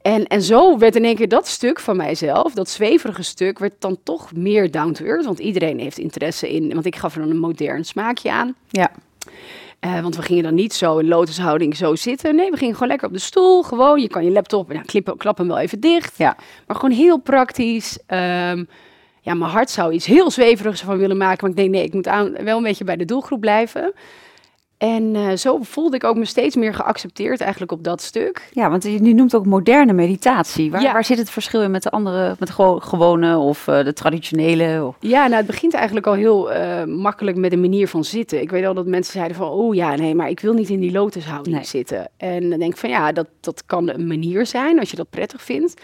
[0.04, 3.74] En, en zo werd in één keer dat stuk van mijzelf, dat zweverige stuk, werd
[3.78, 5.24] dan toch meer down to earth.
[5.24, 8.54] Want iedereen heeft interesse in, want ik gaf er dan een modern smaakje aan.
[8.68, 8.90] Ja.
[9.80, 12.34] Eh, want we gingen dan niet zo in lotushouding zo zitten.
[12.34, 13.62] Nee, we gingen gewoon lekker op de stoel.
[13.62, 16.18] Gewoon, je kan je laptop, nou, klip, klap hem wel even dicht.
[16.18, 16.36] Ja.
[16.66, 17.98] Maar gewoon heel praktisch.
[18.06, 18.64] Ehm,
[19.20, 21.38] ja, mijn hart zou iets heel zweverigs van willen maken.
[21.40, 23.92] Maar ik denk, nee, ik moet aan, wel een beetje bij de doelgroep blijven.
[24.84, 28.48] En eh, zo voelde ik ook me steeds meer geaccepteerd eigenlijk op dat stuk.
[28.52, 30.70] Ja, want je noemt ook moderne meditatie.
[30.70, 30.92] Waar, Ja.
[30.92, 33.92] waar zit het verschil in met de andere, met de gewo- gewone of eh, de
[33.92, 34.84] traditionele?
[34.86, 34.96] Of...
[35.00, 38.40] Ja, nou, het begint eigenlijk al heel eh, makkelijk met een manier van zitten.
[38.40, 40.80] Ik weet al dat mensen zeiden van, oh ja, nee, maar ik wil niet in
[40.80, 41.64] die lotushouding Nee.
[41.64, 42.08] zitten.
[42.16, 45.10] En dan denk ik van, ja, dat, dat kan een manier zijn als je dat
[45.10, 45.74] prettig vindt.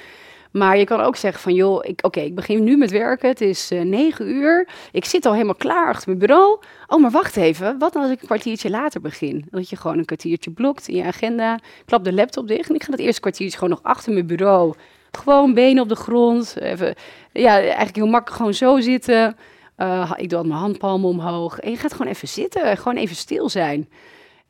[0.51, 3.29] Maar je kan ook zeggen van, joh, oké, ik begin nu met werken.
[3.29, 4.69] Het is eh, negen uur.
[4.93, 6.59] Ik zit al helemaal klaar achter mijn bureau.
[6.87, 7.79] Oh, maar wacht even.
[7.79, 9.47] Wat als ik een kwartiertje later begin?
[9.51, 11.59] Dat je gewoon een kwartiertje blokt in je agenda.
[11.85, 12.69] Klap de laptop dicht.
[12.69, 14.75] En ik ga dat eerste kwartiertje gewoon nog achter mijn bureau.
[15.11, 16.57] Gewoon benen op de grond.
[16.61, 16.95] Even,
[17.33, 19.37] ja, eigenlijk heel makkelijk gewoon zo zitten.
[19.77, 21.59] Eh, ik doe altijd mijn handpalmen omhoog.
[21.59, 22.77] En je gaat gewoon even zitten.
[22.77, 23.89] Gewoon even stil zijn.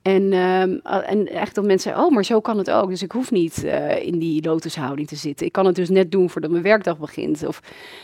[0.02, 2.88] En, ehm, uh, en echt dat mensen zeggen, oh, maar zo kan het ook.
[2.88, 5.46] Dus ik hoef niet eh, in die lotushouding te zitten.
[5.46, 7.46] Ik kan het dus net doen voordat mijn werkdag begint.
[7.46, 7.60] Of,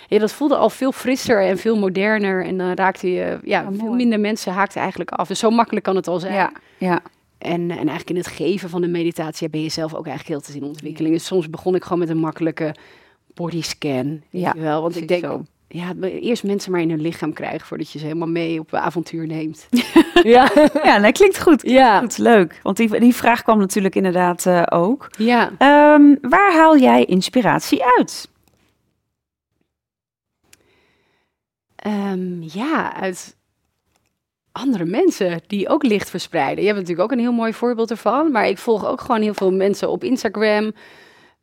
[0.08, 2.44] ja, dat voelde al veel frisser en veel moderner.
[2.44, 5.28] En dan raakte je, ja, Ja, veel minder mensen haakten eigenlijk af.
[5.28, 6.34] Dus zo makkelijk kan het al zijn.
[6.34, 7.00] Ja, ja.
[7.38, 10.46] En, en eigenlijk in het geven van de meditatie ben je zelf ook eigenlijk heel
[10.46, 11.14] te zien ontwikkeling.
[11.14, 12.74] Dus soms begon ik gewoon met een makkelijke
[13.34, 14.22] bodyscan.
[14.30, 14.82] Ja, wel?
[14.82, 15.42] Want ik denk, zo.
[15.68, 18.78] Ja, eerst mensen maar in hun lichaam krijgen voordat je ze helemaal mee op een
[18.78, 19.66] avontuur neemt.
[20.22, 20.50] ja.
[20.82, 21.62] ja, dat klinkt goed.
[21.62, 21.98] Ja.
[21.98, 22.60] Goed, leuk.
[22.62, 25.10] Want die, die vraag kwam natuurlijk inderdaad eh, ook.
[25.18, 25.50] Ja.
[25.58, 28.28] Ehm, waar haal jij inspiratie uit?
[31.76, 33.36] Ehm, ja, uit
[34.52, 36.64] andere mensen die ook licht verspreiden.
[36.64, 38.30] Je hebt natuurlijk ook een heel mooi voorbeeld ervan.
[38.30, 40.72] Maar ik volg ook gewoon heel veel mensen op Instagram.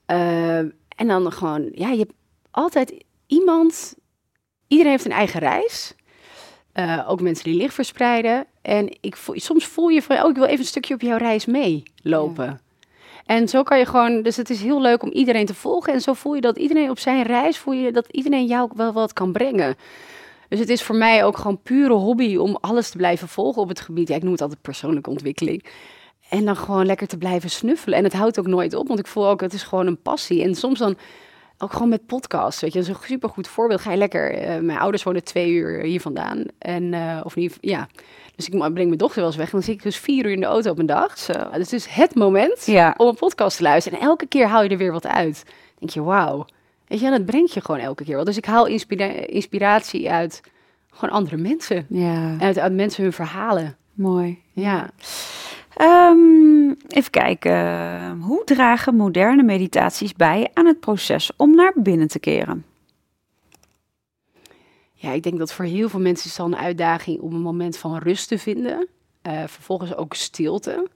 [0.07, 2.13] Uh, en dan gewoon, ja, je hebt
[2.51, 3.95] altijd iemand.
[4.73, 5.93] Iedereen heeft een eigen reis.
[6.75, 8.45] Uh, ook mensen die licht verspreiden.
[8.61, 11.17] En ik voel, soms voel je van, oh, ik wil even een stukje op jouw
[11.17, 12.45] reis meelopen.
[12.45, 12.59] Ja.
[13.25, 15.93] En zo kan je gewoon, dus het is heel leuk om iedereen te volgen.
[15.93, 18.93] En zo voel je dat iedereen op zijn reis, voel je dat iedereen jou wel
[18.93, 19.75] wat kan brengen.
[20.49, 23.69] Dus het is voor mij ook gewoon pure hobby om alles te blijven volgen op
[23.69, 24.07] het gebied.
[24.07, 25.65] Ja, ik noem het altijd persoonlijke ontwikkeling.
[26.29, 27.97] En dan gewoon lekker te blijven snuffelen.
[27.97, 30.43] En het houdt ook nooit op, want ik voel ook, het is gewoon een passie.
[30.43, 30.97] En soms dan
[31.57, 33.81] ook gewoon met podcasts, weet je, dat is een super goed voorbeeld.
[33.81, 36.43] Ga je lekker, uh, mijn ouders wonen twee uur hier vandaan.
[36.57, 37.87] En, uh, of niet, ja.
[38.35, 39.45] Dus ik breng mijn dochter wel eens weg.
[39.45, 41.17] En dan zit ik dus vier uur in de auto op een dag.
[41.17, 41.33] Zo.
[41.33, 42.93] Dus het is het moment ja.
[42.97, 43.99] om een podcast te luisteren.
[43.99, 45.43] En elke keer haal je er weer wat uit.
[45.45, 46.45] Dan denk je, wauw.
[46.87, 48.23] Weet je, en dat brengt je gewoon elke keer wel.
[48.23, 50.41] Dus ik haal inspira inspiratie uit
[50.91, 51.85] gewoon andere mensen.
[51.89, 52.35] Ja.
[52.39, 53.77] Uit, uit mensen hun verhalen.
[53.93, 54.41] Mooi.
[54.51, 54.89] Ja.
[55.81, 56.42] Um,
[56.87, 58.19] even kijken.
[58.19, 62.65] Hoe dragen moderne meditaties bij aan het proces om naar binnen te keren?
[64.93, 67.77] Ja, ik denk dat voor heel veel mensen is het een uitdaging om een moment
[67.77, 68.87] van rust te vinden.
[69.27, 70.89] Uh, vervolgens ook stilte.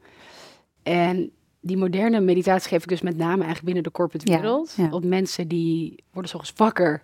[0.83, 4.73] En die moderne meditatie geef ik dus met name eigenlijk binnen de corporate wereld.
[4.77, 4.89] Ja, ja.
[4.89, 7.01] Op mensen die worden soms wakker.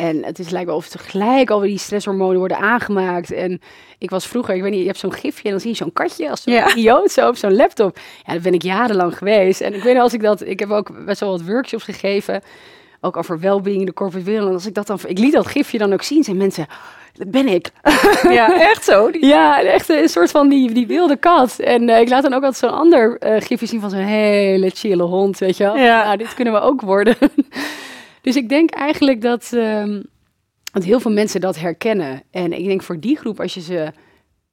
[0.00, 3.32] En het is lijkt wel of tegelijk alweer die stresshormonen worden aangemaakt.
[3.32, 3.60] En
[3.98, 5.92] ik was vroeger, ik weet niet, je hebt zo'n gifje en dan zie je zo'n
[5.92, 6.70] katje als zo'n Ja.
[6.70, 7.98] idioot zo op zo'n laptop.
[8.26, 9.60] Ja, dat ben ik jarenlang geweest.
[9.60, 12.42] En ik weet als ik dat, ik heb ook best wel wat workshops gegeven,
[13.00, 14.48] ook over welbeing in de corporate wereld.
[14.48, 16.66] En als ik dat dan, ik liet dat gifje dan ook zien, zijn mensen,
[17.12, 17.70] dat ben ik.
[18.22, 19.10] Ja, echt zo.
[19.12, 21.58] Die- Ja, echt een soort van die, die wilde kat.
[21.58, 24.70] En eh, ik laat dan ook altijd zo'n ander eh, gifje zien van zo'n hele
[24.74, 25.76] chille hond, weet je wel.
[25.76, 26.04] Ja.
[26.04, 27.16] Nou, dit kunnen we ook worden.
[28.22, 30.02] dus ik denk eigenlijk dat, ehm,
[30.72, 32.22] dat heel veel mensen dat herkennen.
[32.30, 33.92] En ik denk voor die groep, als je ze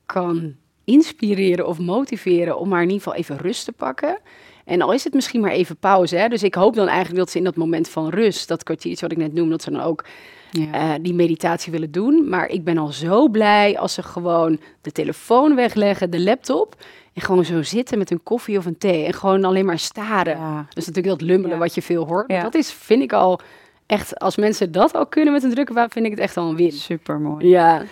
[0.06, 4.20] kan inspireren of motiveren om maar in ieder geval even rust te pakken.
[4.66, 6.16] En al is het misschien maar even pauze.
[6.16, 6.28] Hè?
[6.28, 9.18] Dus ik hoop dan eigenlijk dat ze in dat moment van rust, dat kwartiertje wat
[9.18, 10.06] ik net noem, dat ze dan ook
[10.52, 10.72] Ja.
[10.72, 12.30] eh, die meditatie willen doen.
[12.30, 16.76] Maar ik ben al zo blij als ze gewoon de telefoon wegleggen, de laptop.
[17.18, 19.06] En gewoon zo zitten met een koffie of een thee.
[19.06, 20.38] En gewoon alleen maar staren.
[20.38, 20.66] Ja.
[20.74, 21.62] Is natuurlijk dat lummelen Ja.
[21.64, 22.32] wat je veel hoort.
[22.32, 22.42] Ja.
[22.42, 23.40] Dat is, vind ik al
[23.86, 26.50] echt, als mensen dat al kunnen met een drukke wapen, vind ik het echt al
[26.50, 26.72] een win.
[26.72, 27.48] Super mooi.
[27.48, 27.84] Ja.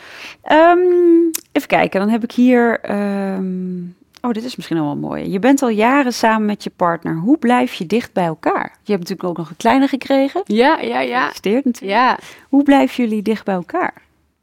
[0.42, 0.80] Ehm,
[1.52, 2.80] even kijken, dan heb ik hier.
[2.80, 3.78] ehm,
[4.22, 5.32] oh, dit is misschien al wel mooi.
[5.32, 7.16] Je bent al jaren samen met je partner.
[7.18, 8.78] Hoe blijf je dicht bij elkaar?
[8.84, 10.42] Je hebt natuurlijk ook nog een kleine gekregen.
[10.46, 11.18] Ja, ja, ja.
[11.18, 11.94] Gefeliciteerd natuurlijk.
[12.00, 12.20] Ja,
[12.50, 13.94] Hoe blijven jullie dicht bij elkaar?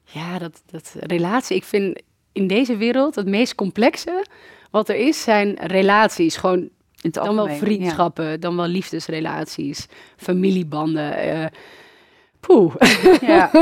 [0.05, 1.57] ja dat, dat relatie.
[1.57, 2.03] Ik vind
[2.33, 4.24] in deze wereld het meest complexe
[4.73, 6.37] wat er is, zijn relaties.
[6.37, 6.70] Gewoon In
[7.01, 11.16] het dan wel vriendschappen, dan wel liefdesrelaties, familiebanden.
[11.16, 11.47] eh
[12.41, 12.75] poeh.
[13.20, 13.51] Ja.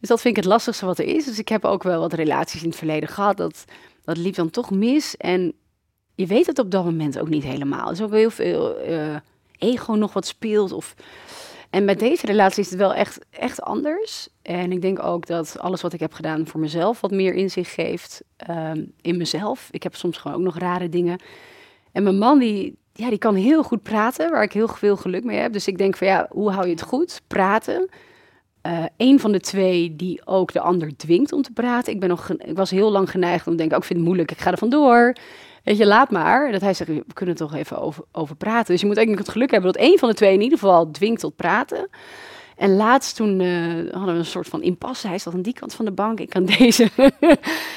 [0.00, 1.24] Dus dat vind ik het lastigste wat er is.
[1.24, 3.36] Dus ik heb ook wel wat relaties in het verleden gehad.
[3.36, 3.64] Dat,
[4.04, 5.16] dat liep dan toch mis.
[5.16, 5.52] En
[6.14, 7.86] je weet het op dat moment ook niet helemaal.
[7.86, 9.16] Er is ook heel veel eh,
[9.58, 10.72] ego nog wat speelt.
[10.72, 10.94] Of...
[11.70, 14.28] En met deze relatie is het wel echt, echt anders.
[14.42, 17.72] En ik denk ook dat alles wat ik heb gedaan voor mezelf wat meer inzicht
[17.72, 19.68] geeft ehm, in mezelf.
[19.70, 21.20] Ik heb soms gewoon ook nog rare dingen.
[21.92, 25.24] En mijn man, die, ja, die kan heel goed praten, waar ik heel veel geluk
[25.24, 25.52] mee heb.
[25.52, 27.20] Dus ik denk van ja, hoe hou je het goed?
[27.26, 27.88] Praten.
[28.60, 31.92] Eh een van de twee die ook de ander dwingt om te praten.
[31.92, 34.08] Ik, ben nog, ik was heel lang geneigd om te denken, ook ik vind het
[34.08, 35.12] moeilijk, ik ga er vandoor.
[35.68, 36.52] Weet je, laat maar.
[36.52, 38.72] Dat hij zegt, we kunnen toch even over, over praten.
[38.72, 40.90] Dus je moet eigenlijk het geluk hebben dat één van de twee in ieder geval
[40.90, 41.88] dwingt tot praten.
[42.56, 45.08] En laatst toen eh, hadden we een soort van impasse.
[45.08, 46.90] Hij zat aan die kant van de bank, ik aan deze.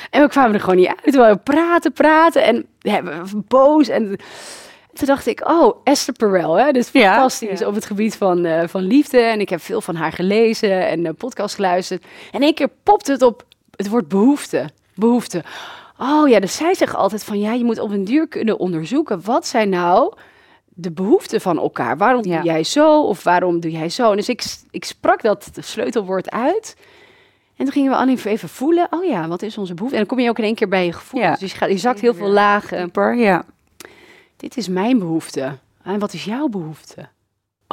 [0.10, 1.16] en we kwamen er gewoon niet uit.
[1.16, 3.88] We praten, praten en ja, we waren boos.
[3.88, 4.18] En
[4.94, 6.72] toen dacht ik, oh, Esther Perel, hè?
[6.72, 7.68] Dus fantastisch ja.
[7.68, 9.20] op het gebied van, eh, van liefde.
[9.20, 12.06] En ik heb veel van haar gelezen en een podcast geluisterd.
[12.32, 14.70] En één keer popt het op het woord behoefte.
[14.96, 15.44] Behoefte.
[16.04, 19.22] Oh ja, dus zij zegt altijd van, ja, je moet op een duur kunnen onderzoeken.
[19.24, 20.14] Wat zijn nou
[20.68, 21.98] de behoeften van elkaar?
[21.98, 22.36] Waarom Ja.
[22.36, 24.10] doe jij zo of waarom doe jij zo?
[24.12, 26.76] En dus ik, ik sprak dat sleutelwoord uit.
[27.56, 28.88] En toen gingen we even voelen.
[28.90, 29.98] Oh ja, wat is onze behoefte?
[29.98, 31.22] En dan kom je ook in één keer bij je gevoel.
[31.22, 31.36] Ja.
[31.36, 32.92] Dus je, gaat, je zakt heel veel lagen.
[33.18, 33.44] Ja.
[34.38, 35.58] Dit is mijn behoefte.
[35.84, 37.08] En wat is jouw behoefte?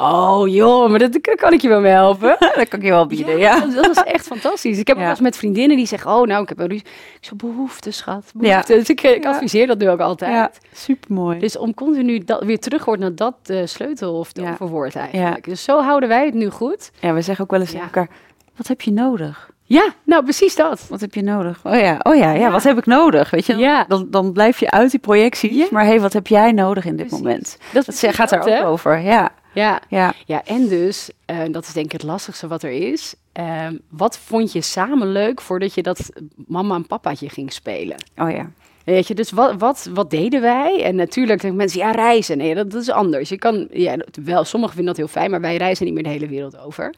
[0.01, 2.35] Oh joh, maar dat kan ik je wel mee helpen.
[2.55, 3.59] dat kan ik je wel bieden, ja.
[3.59, 4.79] Dat, dat is echt fantastisch.
[4.79, 5.07] Ik heb ook Ja.
[5.07, 6.81] wel eens met vriendinnen die zeggen, oh nou, ik heb een
[7.19, 8.31] zo, behoefte, schat.
[8.33, 8.73] Behoefte.
[8.73, 9.29] Dus ik, ik Ja.
[9.29, 10.31] adviseer dat nu ook altijd.
[10.33, 11.39] Ja, super mooi.
[11.39, 14.51] Dus om continu dat, weer terug wordt naar dat eh, sleutel of de Ja.
[14.51, 15.43] overwoord eigenlijk.
[15.43, 16.91] Dus zo houden wij het nu goed.
[16.99, 17.75] Ja, we zeggen ook wel eens Ja.
[17.77, 18.15] tegen elkaar,
[18.55, 19.49] wat heb je nodig?
[19.63, 20.85] Ja, nou precies dat.
[20.89, 21.59] Wat heb je nodig?
[21.63, 22.51] Oh ja, oh ja, ja, Ja.
[22.51, 23.29] wat heb ik nodig?
[23.29, 23.85] Weet je, Ja.
[23.87, 25.55] dan, dan blijf je uit die projecties.
[25.55, 25.65] Ja.
[25.71, 27.23] Maar hey, wat heb jij nodig in dit Precies.
[27.25, 27.57] moment?
[27.73, 28.67] Dat, gaat daar dat, ook hè?
[28.67, 28.99] over.
[28.99, 30.13] Ja, Ja, ja.
[30.25, 33.13] Ja, en dus, eh, dat is denk ik het lastigste wat er is.
[33.31, 36.09] ehm, wat vond je samen leuk voordat je dat
[36.47, 37.95] mama en papaatje ging spelen?
[38.17, 38.51] Oh ja.
[38.83, 40.83] Weet je, dus wat, wat, wat deden wij?
[40.83, 42.37] En natuurlijk denken mensen, ja, reizen.
[42.37, 43.29] Nee, dat, dat is anders.
[43.29, 46.09] Je kan, ja, wel, sommigen vinden dat heel fijn, maar wij reizen niet meer de
[46.09, 46.93] hele wereld over.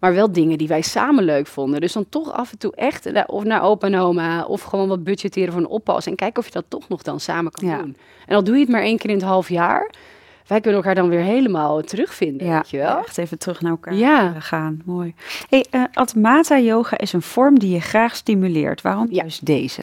[0.00, 1.80] Maar wel dingen die wij samen leuk vonden.
[1.80, 4.88] Dus dan toch af en toe echt naar- of naar opa en oma, of gewoon
[4.88, 6.06] wat budgetteren voor een oppas.
[6.06, 7.78] En kijken of je dat toch nog dan samen kan Ja.
[7.78, 7.96] doen.
[8.26, 9.90] En al doe je het maar één keer in het half jaar,
[10.46, 12.98] wij kunnen elkaar dan weer helemaal terugvinden, Ja, weet je wel?
[12.98, 14.32] echt even terug naar elkaar Ja.
[14.34, 14.82] eh, gaan.
[14.84, 15.14] Mooi.
[15.48, 18.82] Hey, eh Atmata yoga is een vorm die je graag stimuleert.
[18.82, 19.14] Waarom Ja.
[19.22, 19.82] juist deze?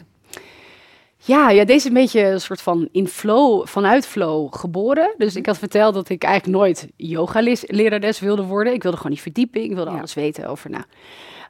[1.24, 5.14] Ja, ja, deze is een beetje een soort van in flow, vanuit flow geboren.
[5.18, 8.72] Dus ik had verteld dat ik eigenlijk nooit yoga-lerares wilde worden.
[8.72, 9.96] Ik wilde gewoon die verdieping, ik wilde Ja.
[9.98, 10.84] alles weten over nou,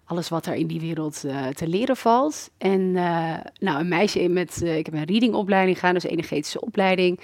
[0.05, 2.51] alles wat er in die wereld eh, te leren valt.
[2.59, 7.21] En nou, een meisje met, ik heb een readingopleiding gedaan, dus energetische opleiding.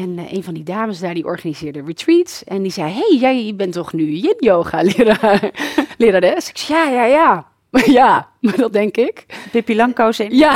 [0.00, 2.44] En eh, een van die dames daar, die organiseerde retreats.
[2.44, 5.50] En die zei, hey, jij bent toch nu yin-yoga-leraar,
[5.98, 6.48] lerares?
[6.48, 7.46] Ik zei, ja, ja, ja.
[8.00, 9.26] ja, dat denk ik.
[9.50, 10.36] Pippi Langkous in.
[10.36, 10.54] Ja.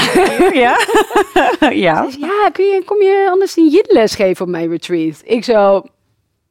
[0.52, 0.78] Ja.
[1.70, 2.10] ja.
[2.10, 5.22] Zei, ja, kun je, kom je anders een yin-les geven op mijn retreat?
[5.24, 5.82] Ik zo,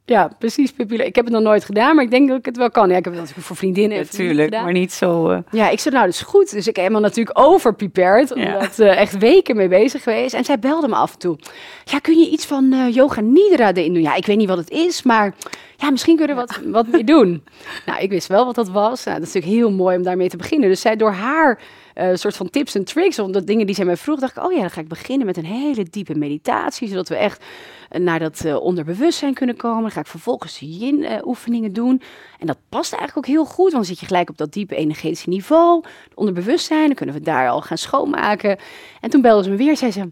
[0.06, 0.74] ja, precies.
[0.88, 2.90] Ik heb het nog nooit gedaan, maar ik denk dat ik het wel kan.
[2.90, 5.30] Ja, ik heb het natuurlijk voor vriendinnen Natuurlijk, maar niet zo...
[5.30, 6.52] eh, Ja, ik zei, nou, dat is goed.
[6.52, 8.54] Dus ik heb helemaal natuurlijk overprepared, Ja.
[8.54, 10.34] omdat eh, echt weken mee bezig geweest.
[10.34, 11.38] En zij belde me af en toe.
[11.84, 14.04] Ja, kun je iets van eh, yoga nidra erin doen?
[14.04, 15.34] Ja, ik weet niet wat het is, maar
[15.78, 17.44] ja, misschien kun je er wat, wat mee doen.
[17.86, 19.04] Nou, ik wist wel wat dat was.
[19.04, 20.70] Nou, dat is natuurlijk heel mooi om daarmee te beginnen.
[20.70, 21.60] Dus zij door haar
[21.96, 24.52] eh, soort van tips en tricks, omdat dingen die zij mij vroeg, dacht ik, oh
[24.52, 27.44] ja, dan ga ik beginnen met een hele diepe meditatie, zodat we echt
[27.90, 29.82] eh, naar dat eh, onderbewustzijn kunnen komen.
[29.82, 32.02] Dan ga ik vervolgens yin-oefeningen doen.
[32.40, 34.76] En dat past eigenlijk ook heel goed, want dan zit je gelijk op dat diepe
[34.76, 35.84] energetische niveau,
[36.14, 38.58] onderbewustzijn, dan kunnen we daar al gaan schoonmaken.
[39.02, 40.12] En toen belde ze me weer, zei ze,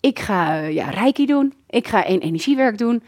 [0.00, 3.02] ik ga ja, reiki doen, ik ga een energiewerk doen.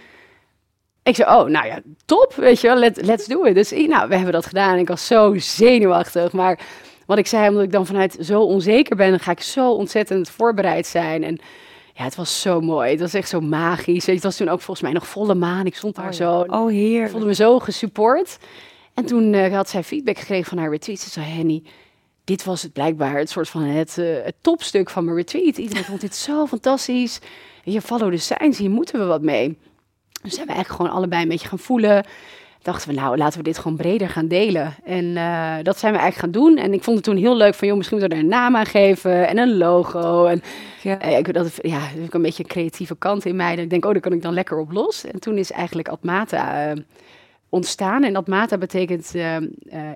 [1.03, 3.55] Ik zei, oh, nou ja, top, weet je wel, let, let's do it.
[3.55, 6.59] Dus nou, we hebben dat gedaan ik was zo zenuwachtig, maar
[7.07, 10.29] wat ik zei, omdat ik dan vanuit zo onzeker ben, dan ga ik zo ontzettend
[10.31, 11.25] voorbereid zijn.
[11.25, 11.39] En
[11.95, 12.91] ja, het was zo mooi.
[12.91, 14.07] Het was echt zo magisch.
[14.07, 15.67] Het was toen ook volgens mij nog volle maan.
[15.67, 16.41] Ik stond daar Oh, zo.
[16.47, 17.11] Oh, Ik heer.
[17.11, 18.39] voelde me zo gesupport.
[18.95, 20.99] En toen eh, had zij feedback gekregen van haar retreat.
[20.99, 21.63] Ze zei, Henny,
[22.25, 25.57] dit was het blijkbaar het soort van het, eh, het topstuk van mijn retreat.
[25.59, 27.19] Iedereen vond dit zo fantastisch.
[27.65, 29.59] Je follow the signs, hier moeten we wat mee.
[30.23, 32.05] Dus hebben we eigenlijk gewoon allebei een beetje gaan voelen.
[32.65, 34.75] Dachten we, nou, laten we dit gewoon breder gaan delen.
[34.85, 36.57] En eh, dat zijn we eigenlijk gaan doen.
[36.57, 38.57] En ik vond het toen heel leuk van, joh, misschien moeten we er een naam
[38.57, 40.25] aan geven en een logo.
[40.27, 40.43] En
[40.83, 41.01] Ja.
[41.01, 43.55] ik, dat, ja, dat is ook een beetje een creatieve kant in mij.
[43.55, 45.05] Dat ik denk, oh, daar kan ik dan lekker op los.
[45.05, 46.83] En toen is eigenlijk Atmata eh,
[47.49, 48.05] ontstaan.
[48.05, 49.15] En Atmata betekent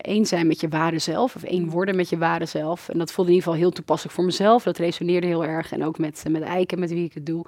[0.01, 1.35] één zijn met je ware zelf.
[1.37, 2.89] Of één worden met je ware zelf.
[2.89, 4.62] En dat voelde in ieder geval heel toepasselijk voor mezelf.
[4.62, 5.73] Dat resoneerde heel erg.
[5.73, 7.45] En ook met, met Eiken, met wie ik het doe.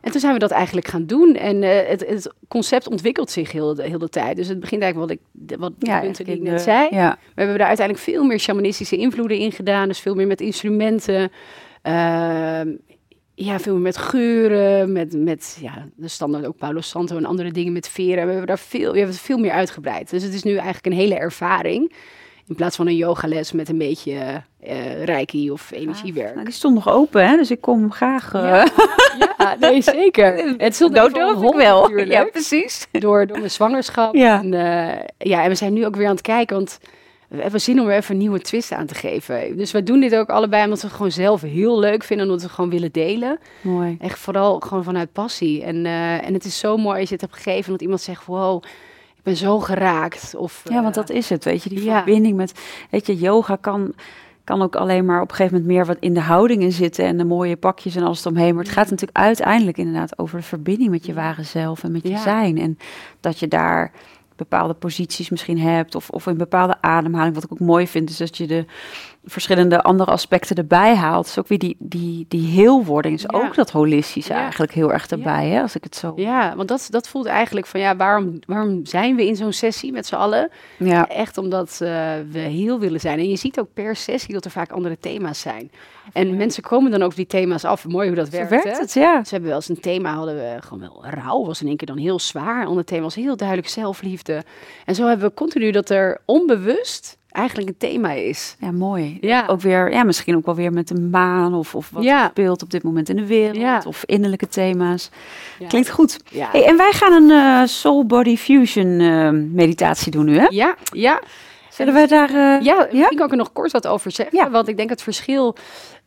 [0.00, 1.34] En toen zijn we dat eigenlijk gaan doen.
[1.34, 4.36] En eh, het, het concept ontwikkelt zich heel de, heel de tijd.
[4.36, 6.62] Dus het begint eigenlijk wat ik, de- wat de Ja, punten die ik net de-
[6.62, 6.88] zei.
[6.90, 7.18] Ja.
[7.20, 9.88] We hebben daar uiteindelijk veel meer shamanistische invloeden in gedaan.
[9.88, 11.30] Dus veel meer met instrumenten.
[11.82, 12.68] Ehm,
[13.34, 14.92] ja, veel meer met geuren.
[14.92, 18.22] Met, met ja, de standaard ook Paulo Santo en andere dingen met veren.
[18.24, 20.10] We hebben daar veel, we hebben het veel meer uitgebreid.
[20.10, 21.92] Dus het is nu eigenlijk een hele ervaring.
[22.48, 26.32] In plaats van een yogales met een beetje eh reiki of energiewerk.
[26.32, 27.36] Nou, die stond nog open, hè?
[27.36, 28.34] dus ik kom graag.
[28.34, 28.66] eh Ja,
[29.38, 30.36] ja, nee, zeker.
[30.58, 31.80] Het stond ik hold wel.
[31.82, 32.10] natuurlijk.
[32.10, 32.86] Ja, precies.
[32.92, 34.14] door, door mijn zwangerschap.
[34.14, 34.42] Ja.
[34.42, 34.50] En,
[35.18, 36.78] ja, en we zijn nu ook weer aan het kijken, want
[37.28, 39.56] we hebben zin om er even een nieuwe twist aan te geven.
[39.56, 42.40] Dus we doen dit ook allebei omdat we het gewoon zelf heel leuk vinden, omdat
[42.40, 43.38] we het gewoon willen delen.
[43.60, 43.96] Mooi.
[44.00, 45.62] Echt vooral gewoon vanuit passie.
[45.62, 45.86] En,
[46.22, 48.62] en het is zo mooi als je het hebt gegeven, dat iemand zegt, wow,
[49.28, 50.34] ben zo geraakt.
[50.36, 51.96] Of, Ja, want eh, dat is het, weet je, die ja.
[51.96, 52.52] verbinding met,
[52.90, 53.94] weet je, yoga kan,
[54.44, 57.16] kan ook alleen maar op een gegeven moment meer wat in de houdingen zitten en
[57.16, 58.54] de mooie pakjes en alles eromheen.
[58.54, 62.02] Maar het gaat natuurlijk uiteindelijk inderdaad over de verbinding met je ware zelf en met
[62.02, 62.22] je Ja.
[62.22, 62.58] zijn.
[62.58, 62.78] En
[63.20, 63.92] dat je daar
[64.36, 67.34] bepaalde posities misschien hebt of, of een bepaalde ademhaling.
[67.34, 68.64] Wat ik ook mooi vind, is dat je de
[69.30, 71.24] verschillende andere aspecten erbij haalt.
[71.24, 73.38] Dus ook weer die, die, die heelwording is Ja.
[73.38, 74.38] ook dat holistische Ja.
[74.40, 76.12] eigenlijk heel erg erbij, hè, als ik het zo...
[76.16, 79.92] Ja, want dat, dat voelt eigenlijk van, ja, waarom, waarom zijn we in zo'n sessie
[79.92, 80.50] met z'n allen?
[80.78, 81.08] Ja.
[81.08, 81.88] Echt omdat eh,
[82.30, 83.18] we heel willen zijn.
[83.18, 85.70] En je ziet ook per sessie dat er vaak andere thema's zijn.
[86.12, 87.86] En mensen komen dan ook die thema's af.
[87.88, 88.50] Mooi hoe dat werkt.
[88.50, 88.70] werkt hè?
[88.72, 89.24] het, ja.
[89.24, 91.86] Ze hebben wel eens een thema, hadden we gewoon wel rouw, was in één keer
[91.86, 92.60] dan heel zwaar.
[92.60, 94.42] Een ander thema was heel duidelijk zelfliefde.
[94.84, 98.56] En zo hebben we continu dat er onbewust eigenlijk een thema is.
[98.60, 99.18] Ja, mooi.
[99.20, 99.44] Ja.
[99.46, 102.28] Ook weer, ja, misschien ook wel weer met de maan of, of wat Ja.
[102.28, 103.56] speelt op dit moment in de wereld.
[103.56, 103.82] Ja.
[103.86, 105.10] Of innerlijke thema's.
[105.58, 105.66] Ja.
[105.66, 106.18] Klinkt goed.
[106.30, 106.48] Ja.
[106.52, 110.46] Hey, en wij gaan een eh, Soul Body Fusion eh, meditatie doen nu, hè?
[110.50, 111.20] ja, ja.
[111.70, 112.30] Zullen we daar...
[112.30, 113.10] Uh, ja, ja?
[113.10, 114.38] ik kan er nog kort wat over zeggen.
[114.38, 114.50] Ja.
[114.50, 115.56] Want ik denk het verschil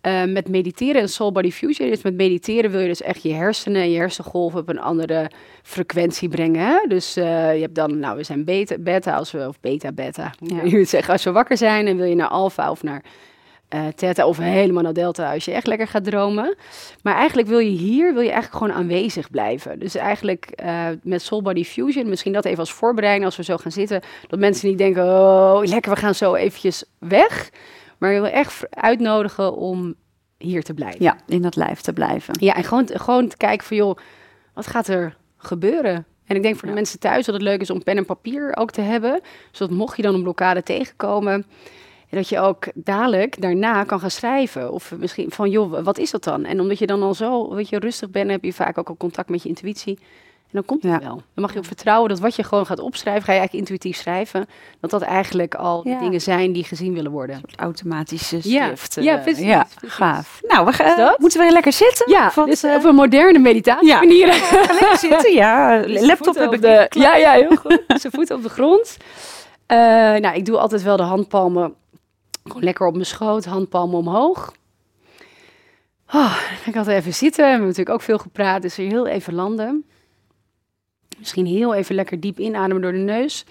[0.02, 3.34] uh, met mediteren en soul body fusion is met mediteren wil je dus echt je
[3.34, 5.32] hersenen en je hersengolven op een andere
[5.64, 6.66] frequentie brengen.
[6.66, 6.88] Hè?
[6.88, 10.34] Dus uh, je hebt dan, nou we zijn beta, beta als we, of beta, beta,
[10.40, 10.64] ja.
[10.64, 11.14] je zeggen.
[11.14, 13.04] Als we wakker zijn en wil je naar alfa of naar
[13.74, 16.56] uh, theta of helemaal naar delta als je echt lekker gaat dromen.
[17.04, 19.80] Maar eigenlijk wil je hier, wil je eigenlijk gewoon aanwezig blijven.
[19.80, 23.58] Dus eigenlijk uh, met Soul Body Fusion, misschien dat even als voorbereiding als we zo
[23.58, 27.50] gaan zitten, dat mensen niet denken, oh lekker, we gaan zo eventjes weg.
[28.02, 29.96] Maar je wil echt uitnodigen om
[30.38, 31.04] hier te blijven.
[31.04, 32.34] Ja, in dat lijf te blijven.
[32.40, 33.98] Ja, en gewoon, gewoon te kijken van, joh,
[34.54, 36.06] wat gaat er gebeuren?
[36.26, 38.58] En ik denk voor de mensen thuis dat het leuk is om pen en papier
[38.58, 39.22] ook te hebben.
[39.52, 41.46] Zodat mocht je dan een blokkade tegenkomen,
[42.10, 44.72] dat je ook dadelijk daarna kan gaan schrijven.
[44.72, 46.46] Of misschien van, joh, wat is dat dan?
[46.46, 48.98] En omdat je dan al zo weet je, rustig bent, heb je vaak ook al
[48.98, 50.00] contact met je intuïtie.
[50.52, 51.16] En dan komt het wel.
[51.16, 53.98] Dan mag je op vertrouwen dat wat je gewoon gaat opschrijven, ga je eigenlijk intuïtief
[54.02, 54.48] schrijven.
[54.80, 57.42] Dat dat eigenlijk al dingen zijn die gezien willen worden.
[57.56, 58.96] Automatische schrift.
[58.96, 60.42] Ja, ja, eh, precies, ja gaaf.
[60.48, 62.12] Nou, we gaan, moeten we lekker zitten?
[62.12, 64.00] Ja, dus, uh, op een moderne meditatie ja.
[64.00, 64.28] manier.
[64.28, 65.84] lekker zitten, ja.
[65.88, 67.84] Laptop heb ik de, Ja, ja, heel goed.
[68.02, 68.98] Zijn voeten op de grond.
[69.68, 69.78] Uh,
[70.16, 71.74] nou, ik doe altijd wel de handpalmen
[72.44, 74.54] gewoon lekker op mijn schoot, handpalmen omhoog.
[76.08, 77.44] Oh, dan ga ik altijd even zitten.
[77.44, 79.86] We hebben natuurlijk ook veel gepraat, dus heel even landen.
[81.22, 83.46] Misschien heel even lekker diep inademen door de neus.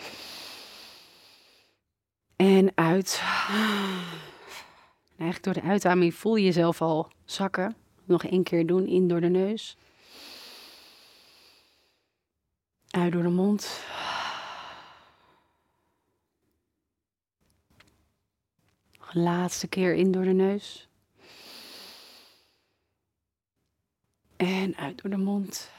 [2.37, 3.23] En uit.
[3.49, 7.77] En eigenlijk door de uitademing voel je jezelf al zakken.
[8.05, 9.77] Nog één keer doen, in door de neus.
[12.91, 13.83] Uit door de mond.
[19.13, 20.89] laatste keer in door de neus.
[24.37, 25.71] En uit door de mond.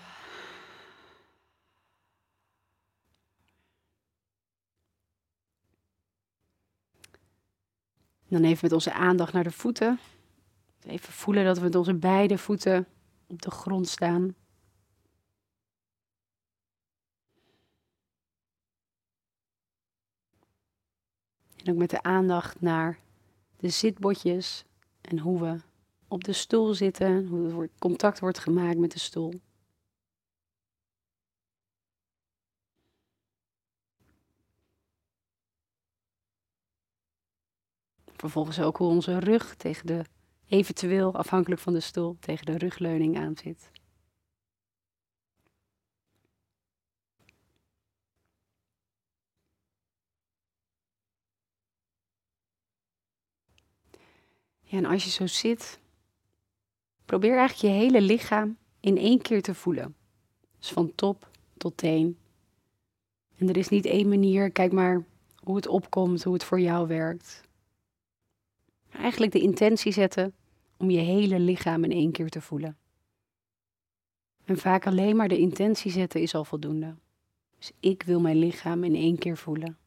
[8.32, 10.00] Dan even met onze aandacht naar de voeten.
[10.84, 12.88] Even voelen dat we met onze beide voeten
[13.28, 14.36] op de grond staan.
[21.56, 23.00] En ook met de aandacht naar
[23.58, 24.66] de zitbotjes
[25.02, 25.62] en hoe we
[26.08, 29.42] op de stoel zitten, hoe er contact wordt gemaakt met de stoel.
[38.22, 40.04] Vervolgens ook hoe onze rug tegen de,
[40.48, 43.72] eventueel afhankelijk van de stoel, tegen de rugleuning aan zit.
[54.62, 55.80] Ja, en als je zo zit,
[57.06, 59.96] probeer eigenlijk je hele lichaam in één keer te voelen.
[60.60, 62.18] Dus van top tot teen.
[63.38, 65.06] En er is niet één manier, kijk maar
[65.44, 67.50] hoe het opkomt, hoe het voor jou werkt.
[68.92, 70.34] Eigenlijk de intentie zetten
[70.78, 72.78] om je hele lichaam in één keer te voelen.
[74.46, 76.96] En vaak alleen maar de intentie zetten is al voldoende.
[77.58, 79.78] Dus ik wil mijn lichaam in één keer voelen.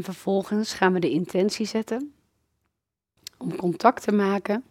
[0.00, 2.14] En vervolgens gaan we de intentie zetten
[3.38, 4.64] om contact te maken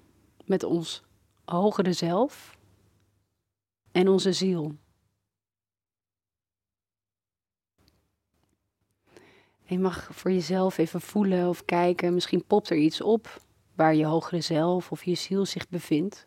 [0.46, 1.04] met ons
[1.46, 2.58] hogere zelf
[3.92, 4.76] en onze ziel.
[9.66, 13.42] je mag voor jezelf even voelen of kijken, misschien popt er iets op
[13.76, 16.26] waar je hogere zelf of je ziel zich bevindt.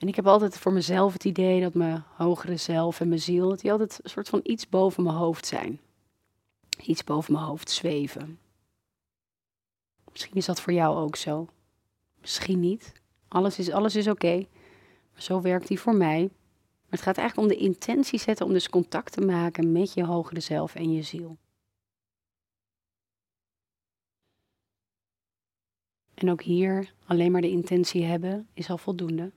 [0.00, 3.48] En ik heb altijd voor mezelf het idee dat mijn hogere zelf en mijn ziel,
[3.48, 5.80] dat die altijd een soort van iets boven mijn hoofd zijn.
[6.82, 8.38] Iets boven mijn hoofd zweven.
[10.10, 11.48] Misschien is dat voor jou ook zo.
[12.20, 12.92] Misschien niet.
[13.28, 14.46] Alles is, alles is oké.
[15.14, 16.20] Zo werkt die voor mij.
[16.20, 20.04] Maar het gaat eigenlijk om de intentie zetten om dus contact te maken met je
[20.04, 21.36] hogere zelf en je ziel.
[26.14, 29.32] En ook hier alleen maar de intentie hebben is al voldoende.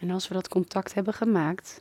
[0.00, 1.80] En als we dat contact hebben gemaakt,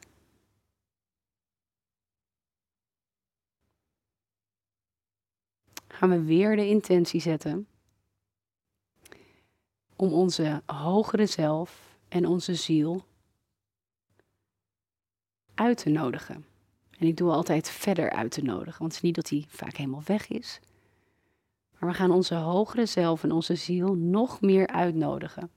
[5.88, 7.67] gaan we weer de intentie zetten
[9.95, 13.05] om onze hogere zelf en onze ziel
[15.53, 16.45] uit te nodigen.
[16.97, 19.76] En ik doe altijd verder uit te nodigen, want het is niet dat hij vaak
[19.76, 20.59] helemaal weg is.
[21.78, 25.51] Maar we gaan onze hogere zelf en onze ziel nog meer uitnodigen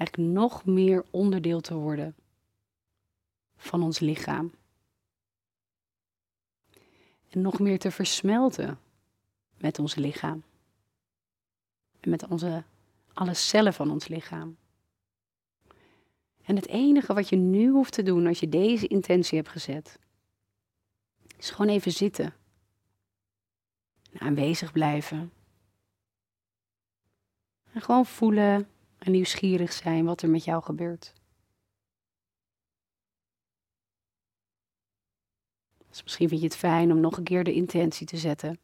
[0.00, 2.14] eigenlijk nog meer onderdeel te worden
[3.56, 4.54] van ons lichaam.
[7.28, 8.78] En nog meer te versmelten
[9.58, 10.42] met ons lichaam.
[12.00, 12.64] En met onze,
[13.12, 14.56] alle cellen van ons lichaam.
[16.42, 19.98] En het enige wat je nu hoeft te doen als je deze intentie hebt gezet,
[21.36, 22.34] is gewoon even zitten.
[24.12, 25.32] En aanwezig blijven.
[27.72, 28.68] En gewoon voelen
[29.00, 31.12] en nieuwsgierig zijn wat er met jou gebeurt.
[35.88, 38.58] Dus misschien vind je het fijn om nog een keer de intentie te zetten.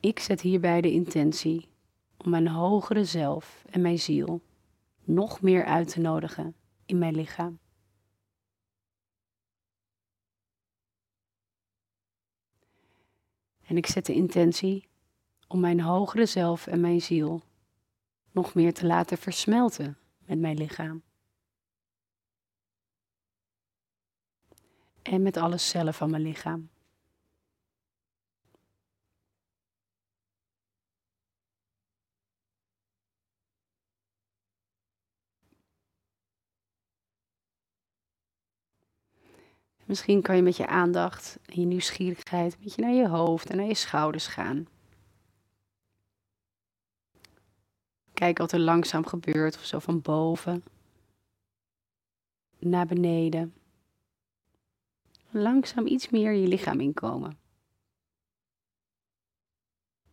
[0.00, 1.68] Ik zet hierbij de intentie
[2.16, 4.42] om mijn hogere zelf en mijn ziel
[5.04, 6.54] nog meer uit te nodigen
[6.86, 7.58] in mijn lichaam.
[13.62, 14.88] En ik zet de intentie
[15.46, 17.42] om mijn hogere zelf en mijn ziel
[18.30, 21.02] nog meer te laten versmelten met mijn lichaam.
[25.02, 26.68] En met alle cellen van mijn lichaam.
[39.84, 43.56] Misschien kan je met je aandacht en je nieuwsgierigheid een beetje naar je hoofd en
[43.56, 44.66] naar je schouders gaan.
[48.16, 50.64] Kijk wat er langzaam gebeurt, of zo van boven
[52.58, 53.54] naar beneden.
[55.30, 57.38] Langzaam iets meer je lichaam inkomen.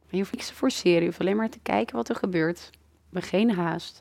[0.10, 2.70] je hoeft niks te forceren, je hoeft alleen maar te kijken wat er gebeurt.
[3.10, 4.00] We geen haast.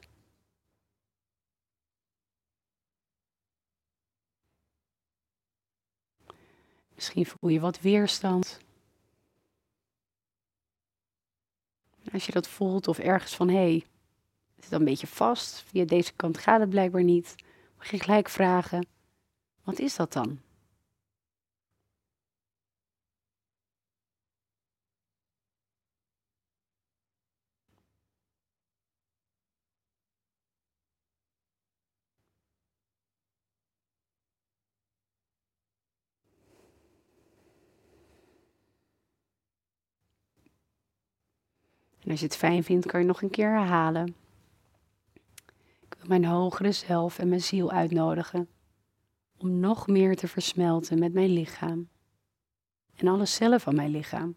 [6.94, 8.59] Misschien voel je wat weerstand.
[12.12, 13.86] Als je dat voelt of ergens van hé, hey,
[14.62, 17.34] zit een beetje vast, via deze kant gaat het blijkbaar niet,
[17.78, 18.86] mag je gelijk vragen:
[19.64, 20.40] wat is dat dan?
[42.00, 44.21] En als je het fijn vindt, kan je nog een keer herhalen.
[46.07, 48.48] Mijn hogere zelf en mijn ziel uitnodigen
[49.38, 51.88] om nog meer te versmelten met mijn lichaam
[52.94, 54.36] en alle cellen van mijn lichaam.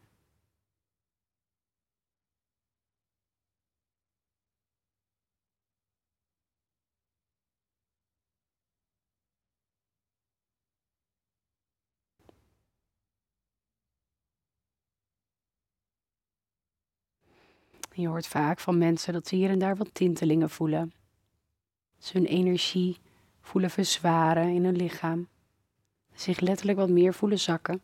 [17.93, 21.04] Je hoort vaak van mensen dat ze hier en daar wat tintelingen voelen.
[22.05, 22.97] Ze energie
[23.41, 25.27] voelen verzwaren in hun lichaam.
[26.13, 27.81] Zich letterlijk wat meer voelen zakken.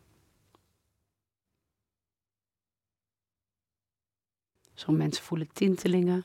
[4.74, 6.24] Sommige mensen voelen tintelingen.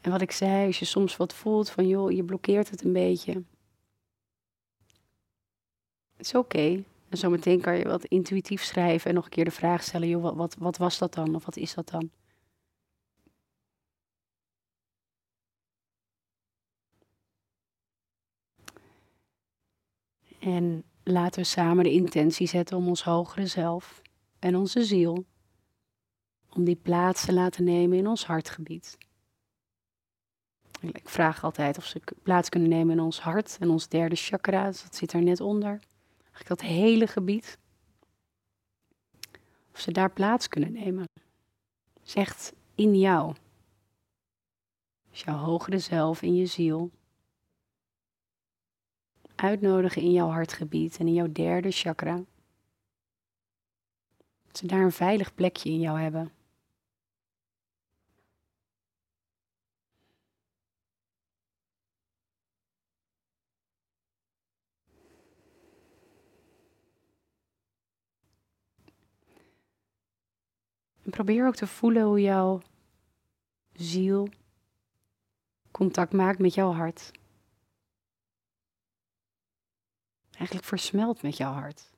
[0.00, 2.92] En wat ik zei, als je soms wat voelt van joh, je blokkeert het een
[2.92, 3.32] beetje.
[6.16, 6.84] Het is oké.
[7.08, 10.22] En zometeen kan je wat intuïtief schrijven en nog een keer de vraag stellen: joh,
[10.22, 11.34] wat, wat, wat was dat dan?
[11.34, 12.10] Of wat is dat dan?
[20.42, 24.02] En laten we samen de intentie zetten om ons hogere zelf
[24.38, 25.24] en onze ziel,
[26.48, 28.98] om die plaats te laten nemen in ons hartgebied.
[30.80, 34.66] Ik vraag altijd of ze plaats kunnen nemen in ons hart en ons derde chakra,
[34.66, 35.80] dus dat zit daar net onder.
[36.18, 37.58] Eigenlijk dat hele gebied.
[39.72, 41.04] Of ze daar plaats kunnen nemen.
[42.02, 43.34] Zegt in jou.
[45.10, 46.90] Dus jouw hogere zelf, in je ziel.
[49.42, 52.24] Uitnodigen in jouw hartgebied en in jouw derde chakra.
[54.46, 56.32] Dat ze daar een veilig plekje in jou hebben.
[71.02, 72.60] En probeer ook te voelen hoe jouw
[73.72, 74.28] ziel
[75.70, 77.10] contact maakt met jouw hart.
[80.36, 81.92] Eigenlijk versmelt met jouw hart.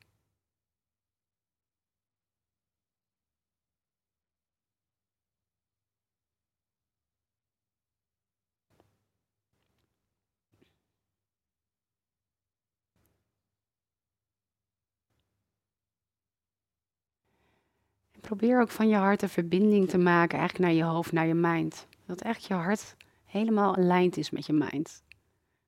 [18.24, 21.35] probeer ook van je hart een verbinding te maken, eigenlijk naar je hoofd, naar je
[21.35, 21.87] mind.
[22.07, 25.04] Dat eigenlijk je hart helemaal aligned is met je mind.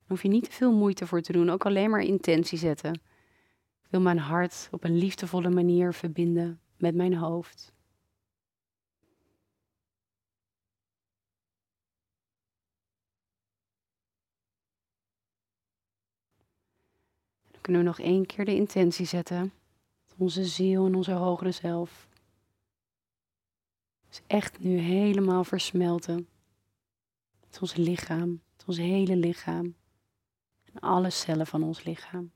[0.06, 2.92] Hoef je niet te veel moeite voor te doen, ook alleen maar intentie zetten.
[3.82, 7.72] Ik wil mijn hart op een liefdevolle manier verbinden met mijn hoofd.
[17.50, 19.52] Dan kunnen we nog één keer de intentie zetten.
[20.16, 22.08] Onze ziel en onze hogere zelf.
[24.10, 26.28] Is echt nu helemaal versmelten.
[27.40, 29.74] Met ons lichaam, met ons hele lichaam.
[30.80, 32.32] Alle cellen van ons lichaam.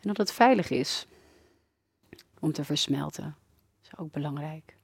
[0.00, 1.06] En dat het veilig is
[2.40, 3.36] om te versmelten.
[3.82, 4.79] is ook belangrijk.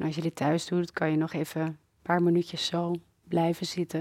[0.00, 2.94] Als je dit thuis doet, kan je nog even een paar minuutjes zo
[3.28, 4.00] blijven zitten.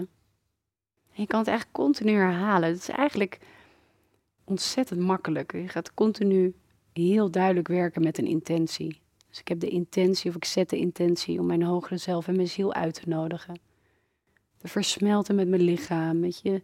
[1.13, 2.69] En je kan het eigenlijk continu herhalen.
[2.69, 3.39] Het is eigenlijk
[4.43, 5.51] ontzettend makkelijk.
[5.51, 6.55] Je gaat continu
[6.93, 9.01] heel duidelijk werken met een intentie.
[9.29, 12.35] Dus ik heb de intentie, of ik zet de intentie om mijn hogere zelf en
[12.35, 13.59] mijn ziel uit te nodigen.
[14.57, 16.63] Te versmelten met mijn lichaam, met je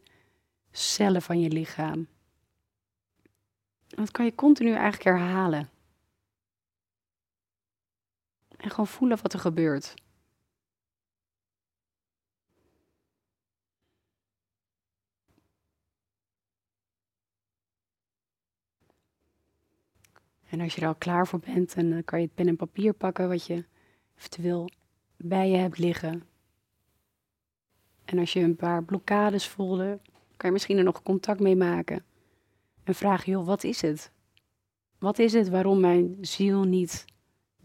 [0.72, 2.08] cellen van je lichaam.
[3.88, 5.70] dat kan je continu eigenlijk herhalen.
[8.64, 9.93] En gewoon voelen wat er gebeurt.
[20.49, 22.93] En als je er al klaar voor bent, dan kan je het pen en papier
[22.93, 23.66] pakken wat je
[24.18, 24.70] eventueel
[25.18, 26.24] bij je hebt liggen.
[28.05, 29.99] En als je een paar blokkades voelde,
[30.38, 32.05] kan je misschien er nog contact mee maken.
[32.84, 34.11] En vraag, joh, wat is het?
[34.97, 37.05] Wat is het waarom mijn ziel niet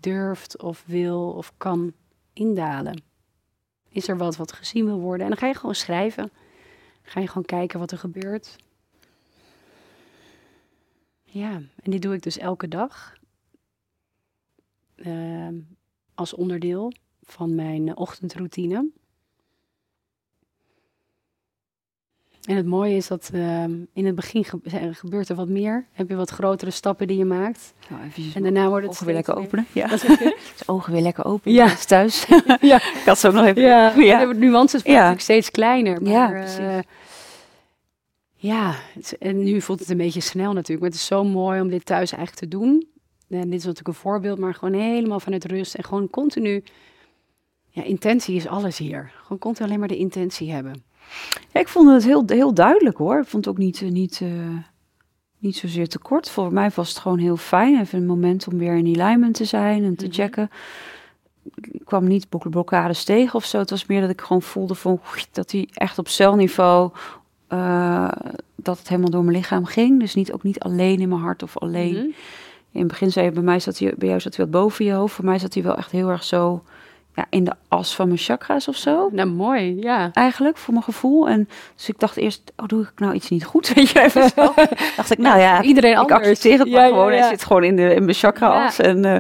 [0.00, 1.92] durft of wil of kan
[2.32, 3.02] indalen?
[3.88, 5.22] Is er wat wat gezien wil worden?
[5.22, 6.30] En dan ga je gewoon schrijven.
[7.02, 8.56] Ga je gewoon kijken wat er gebeurt.
[11.24, 13.16] Ja, en dit doe ik dus elke dag.
[14.96, 15.48] Uh,
[16.14, 16.92] als onderdeel
[17.22, 18.90] van mijn ochtendroutine.
[22.48, 24.44] En het mooie is dat uh, in het begin
[24.92, 25.86] gebeurt er wat meer.
[25.92, 27.74] Heb je wat grotere stappen die je maakt.
[27.88, 29.44] Nou, even en daarna wordt het ogen weer lekker meer.
[29.44, 29.66] openen.
[29.72, 29.86] Ja.
[29.86, 30.34] De
[30.66, 31.52] ogen weer lekker open.
[31.52, 31.64] Ja.
[31.66, 31.74] Ja.
[31.74, 32.26] thuis.
[32.60, 33.62] ja, ik had zo nog even.
[33.62, 33.92] ja.
[33.96, 34.26] Ja.
[34.26, 34.98] De nuances worden Ja.
[34.98, 36.02] natuurlijk steeds kleiner.
[36.02, 36.78] Maar, Ja, eh,
[38.34, 40.80] ja, het is- en nu voelt het een beetje snel natuurlijk.
[40.80, 42.86] Maar het is zo mooi om dit thuis eigenlijk te doen.
[43.28, 45.74] En dit is natuurlijk een voorbeeld, maar gewoon helemaal vanuit rust.
[45.74, 46.62] En gewoon continu...
[47.70, 49.12] Ja, intentie is alles hier.
[49.22, 50.82] Gewoon continu alleen maar de intentie hebben.
[51.52, 53.18] Ja, ik vond het heel, heel duidelijk hoor.
[53.20, 54.28] Ik vond het ook niet, eh, niet, eh,
[55.38, 56.30] niet zozeer te kort.
[56.30, 57.80] Voor mij was het gewoon heel fijn.
[57.80, 60.14] Even een moment om weer in alignment te zijn en te Mhm.
[60.14, 60.50] checken.
[61.54, 63.58] Ik kwam niet blok- blokkades tegen of zo.
[63.58, 65.00] Het was meer dat ik gewoon voelde van,
[65.32, 66.90] dat hij echt op celniveau...
[67.48, 68.08] eh,
[68.56, 70.00] dat het helemaal door mijn lichaam ging.
[70.00, 71.92] Dus niet, ook niet alleen in mijn hart of alleen...
[71.94, 72.06] Mhm.
[72.72, 74.84] In het begin zei je, bij mij zat hij, bij jou zat hij wat boven
[74.84, 75.14] je hoofd.
[75.14, 76.62] Voor mij zat hij wel echt heel erg zo
[77.18, 79.08] ja, in de as van mijn chakra's of zo.
[79.12, 80.10] Nou, mooi, ja.
[80.12, 81.28] Eigenlijk, voor mijn gevoel.
[81.28, 83.68] En dus ik dacht eerst, oh, doe ik nou iets niet goed?
[83.74, 84.52] Weet je, even zo.
[84.96, 86.18] dacht ik, nou ja, Iedereen ik anders.
[86.18, 87.12] accepteer het Ja, maar ja, gewoon.
[87.12, 87.18] ja.
[87.18, 88.78] Hij zit gewoon in, de, in mijn chakra-as.
[88.78, 89.16] En eh,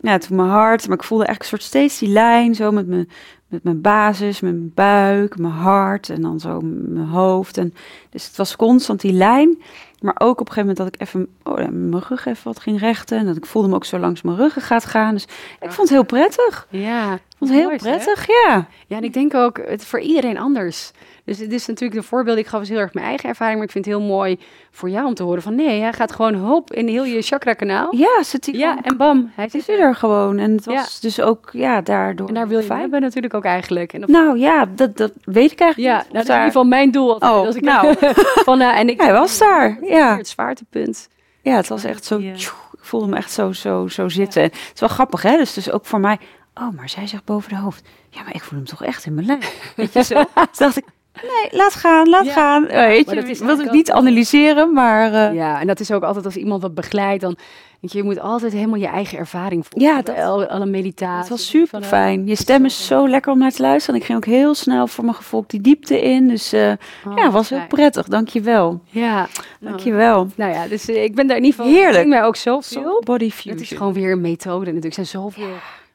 [0.00, 0.88] ja, toen mijn hart.
[0.88, 3.08] Maar ik voelde echt een soort steeds die lijn zo met mijn,
[3.48, 7.58] met mijn basis, mijn buik, mijn hart en dan zo mijn hoofd.
[7.58, 7.74] En,
[8.10, 9.62] dus het was constant die lijn.
[10.04, 12.80] Maar ook op een gegeven moment dat ik even oh, mijn rug even wat ging
[12.80, 13.18] rechten.
[13.18, 15.14] En dat ik voelde me ook zo langs mijn ruggen gaat gaan.
[15.14, 15.24] Dus
[15.60, 16.66] ik vond het heel prettig.
[16.70, 17.90] Ja, Ik vond het heel Mooi, hè?
[17.90, 18.66] prettig, ja.
[18.86, 20.90] Ja, en ik denk ook, het voor iedereen anders.
[21.24, 23.66] Dus het is natuurlijk de voorbeeld, ik gaf dus heel erg mijn eigen ervaring, maar
[23.66, 24.38] ik vind het heel mooi
[24.70, 27.96] voor jou om te horen van nee, hij gaat gewoon hop in heel je chakra-kanaal.
[27.96, 30.38] Ja, Ja, en bam, hij zit er gewoon.
[30.38, 32.28] En het was dus ook, ja, daardoor.
[32.28, 32.80] En daar wil je fijn.
[32.80, 33.92] hebben natuurlijk ook eigenlijk.
[33.92, 36.12] En of- Nou ja, dat, dat weet ik eigenlijk ja, niet.
[36.12, 37.12] nou, dat is in ieder geval mijn doel.
[37.12, 37.32] altijd.
[37.32, 37.94] Oh, Als ik, nou.
[38.48, 39.93] van, eh, en ik, Hij was daar, ja.
[39.98, 41.08] Het zwaartepunt.
[41.42, 42.34] Ja, het was echt zo, Ja.
[42.34, 44.42] tjoe, ik voelde me echt zo, zo, zo zitten.
[44.42, 45.36] Het is wel grappig, hè?
[45.36, 46.18] Dus, dus ook voor mij,
[46.54, 47.88] oh, maar zij zegt boven de hoofd.
[48.10, 49.72] Ja, maar ik voel hem toch echt in mijn lijf.
[49.76, 50.14] Weet je zo?
[50.50, 50.84] Dus dacht ik,
[51.22, 52.32] nee, laat gaan, laat Ja.
[52.32, 52.66] gaan.
[52.68, 56.02] Eh, Weet je, dat ik eigenlijk niet analyseren, maar eh, Ja, en dat is ook
[56.02, 57.36] altijd als iemand wat begeleidt, dan
[57.80, 59.90] weet je, je moet altijd helemaal je eigen ervaring voelen.
[59.90, 61.18] Ja, dat- Al- alle meditatie.
[61.20, 62.26] het was super fijn.
[62.26, 64.00] Je stem is zo lekker om naar te luisteren.
[64.00, 66.28] Ik ging ook heel snel voor mijn gevoel die diepte in.
[66.28, 66.72] Dus eh,
[67.06, 67.68] oh, ja, het was heel fijn.
[67.70, 68.06] prettig.
[68.08, 68.80] Dankjewel.
[68.90, 69.28] Ja,
[69.60, 70.28] Dankjewel.
[70.34, 71.74] Nou ja, dus ik ben daar in ieder geval.
[71.76, 72.02] Heerlijk.
[72.02, 73.02] Ik mij ook zoveel.
[73.04, 73.58] Body Het fusion.
[73.60, 74.84] is gewoon weer een methode natuurlijk.
[74.84, 75.48] Er zijn zoveel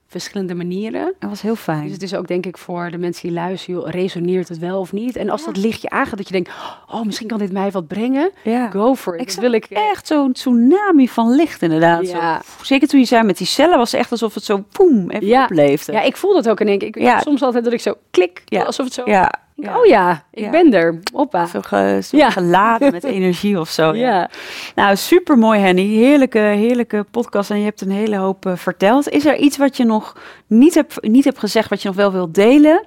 [0.10, 1.14] verschillende manieren.
[1.20, 1.84] Dat was heel fijn.
[1.84, 4.80] Dus het is ook denk ik voor de mensen die luisteren, joh, resoneert het wel
[4.80, 5.16] of niet?
[5.16, 6.49] En als dat lichtje aangaat, dat je denkt,
[6.91, 8.32] oh, misschien kan dit mij wat brengen.
[8.43, 8.70] ja.
[8.70, 9.34] Go for it.
[9.34, 12.07] Ik wil ik eh, echt zo'n tsunami van licht inderdaad.
[12.10, 12.41] Ja.
[12.57, 15.10] Zo, zeker toen je zei met die cellen was het echt alsof het zo poem
[15.10, 15.43] even Ja.
[15.43, 15.91] opleefde.
[15.91, 16.88] Ja, ik voel dat ook in één keer.
[16.88, 17.20] Ik Ja.
[17.20, 18.62] soms altijd dat ik zo klik, Ja.
[18.64, 19.01] alsof het zo...
[19.05, 19.32] ja.
[19.62, 19.80] Ja.
[19.80, 20.49] Oh ja, ik Ja.
[20.49, 20.99] ben er.
[21.14, 21.45] Hoppa.
[21.45, 22.30] Zo, ge- zo Ja.
[22.30, 23.93] geladen met energie of zo.
[23.95, 24.30] Ja.
[24.76, 25.86] Nou, super mooi, Henny.
[25.88, 27.49] Heerlijke, heerlijke podcast.
[27.51, 29.10] En je hebt een hele hoop eh, verteld.
[29.10, 32.12] Is er iets wat je nog niet hebt, niet hebt gezegd, wat je nog wel
[32.12, 32.86] wilt delen?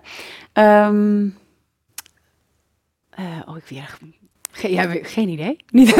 [0.52, 1.26] Ehm,
[3.10, 3.98] Eh, oh, ik weer.
[4.55, 5.57] Ge ja, geen idee.
[5.70, 5.94] Niet,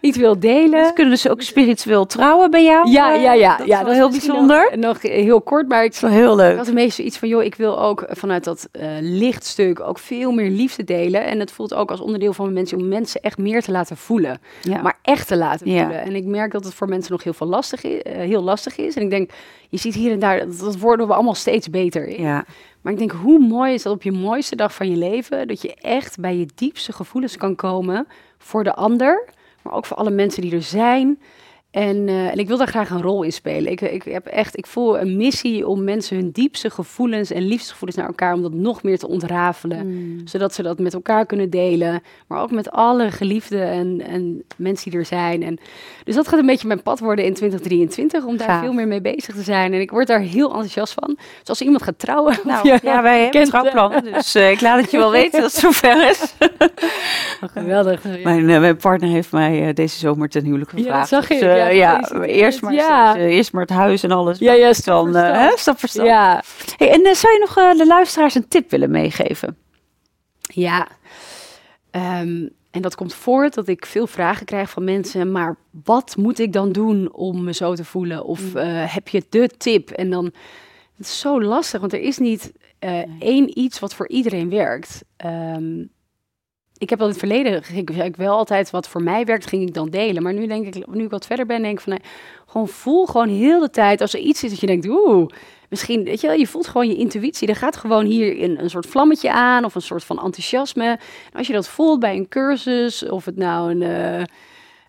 [0.00, 0.86] niet wil delen.
[0.86, 2.90] ze kunnen dus ook spiritueel trouwen bij jou?
[2.90, 3.56] Ja, ja, ja.
[3.56, 4.68] Dat ja is wel heel bijzonder.
[4.76, 6.56] Nog, nog heel kort, maar ik Dat is wel heel Ik leuk.
[6.56, 10.32] had een beetje zoiets van, joh, ik wil ook vanuit dat eh, lichtstuk ook veel
[10.32, 11.24] meer liefde delen.
[11.24, 13.96] En het voelt ook als onderdeel van mijn mensen om mensen echt meer te laten
[13.96, 14.40] voelen.
[14.62, 14.82] Ja.
[14.82, 15.82] Maar echt te laten Ja.
[15.82, 16.00] voelen.
[16.02, 18.76] En ik merk dat het voor mensen nog heel, veel lastig is, eh, heel lastig
[18.76, 18.94] is.
[18.94, 19.30] En ik denk,
[19.76, 22.22] je ziet hier en daar, dat, dat worden we allemaal steeds beter in.
[22.22, 22.44] ja.
[22.80, 25.62] Maar ik denk, hoe mooi is dat op je mooiste dag van je leven, dat
[25.62, 28.06] je echt bij je diepste gevoelens kan komen
[28.38, 29.28] voor de ander,
[29.62, 31.20] maar ook voor alle mensen die er zijn.
[31.76, 33.72] En, eh, en ik wil daar graag een rol in spelen.
[33.72, 37.96] Ik, ik, heb echt, ik voel een missie om mensen hun diepste gevoelens en liefdesgevoelens
[37.98, 39.86] naar elkaar, om dat nog meer te ontrafelen.
[39.86, 40.20] Mm.
[40.28, 44.90] Zodat ze dat met elkaar kunnen delen, maar ook met alle geliefden en, en mensen
[44.90, 45.42] die er zijn.
[45.42, 45.58] En,
[46.04, 48.60] dus dat gaat een beetje mijn pad worden in 2023, om daar Gaaf.
[48.62, 49.72] veel meer mee bezig te zijn.
[49.72, 51.14] En ik word daar heel enthousiast van.
[51.38, 54.60] Dus als iemand gaat trouwen, Nou, je- ja, wij hebben kent, trouwplannen, dus eh, ik
[54.60, 56.34] laat het je wel weten dat het zover is.
[57.52, 58.02] Geweldig.
[58.22, 61.08] Mijn, eh, mijn partner heeft mij eh, deze zomer ten huwelijk Ja, dat gevraagd.
[61.08, 61.42] zag Dus, ik.
[61.42, 63.16] eh, Ja, ja, eerst, maar, Ja.
[63.16, 64.38] eh, eerst maar het huis en alles.
[64.38, 66.06] Ja, ja, dan, eh, hè, stap voor stap.
[66.06, 66.42] Ja,
[66.76, 69.56] Hey, en eh, zou je nog eh, de luisteraars een tip willen meegeven?
[70.40, 70.88] ja.
[71.90, 75.32] Ehm, en dat komt voort dat ik veel vragen krijg van mensen.
[75.32, 78.24] Maar wat moet ik dan doen om me zo te voelen?
[78.24, 78.56] Of Mm.
[78.56, 79.90] eh, heb je de tip?
[79.90, 80.24] En dan
[80.96, 85.04] het is zo lastig, want er is niet eh, één iets wat voor iedereen werkt.
[85.16, 85.84] Ehm,
[86.78, 89.46] ik heb al in het verleden ging ik, ik wel altijd wat voor mij werkt,
[89.46, 90.22] ging ik dan delen.
[90.22, 92.10] Maar nu denk ik, nu ik wat verder ben, denk ik van nee,
[92.46, 95.28] gewoon voel gewoon heel de tijd als er iets is dat je denkt, oeh,
[95.68, 97.48] misschien, weet je wel, je voelt gewoon je intuïtie.
[97.48, 100.86] Er gaat gewoon hier een, een soort vlammetje aan of een soort van enthousiasme.
[101.32, 104.24] En als je dat voelt bij een cursus, of het nou een, eh,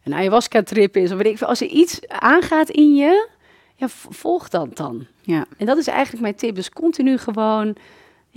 [0.04, 3.28] een ayahuasca-trip is, of weet ik veel, als er iets aangaat in je,
[3.76, 5.06] ja, volg dat dan.
[5.22, 5.46] Ja.
[5.58, 6.56] En dat is eigenlijk mijn tip.
[6.56, 7.76] Dus continu gewoon,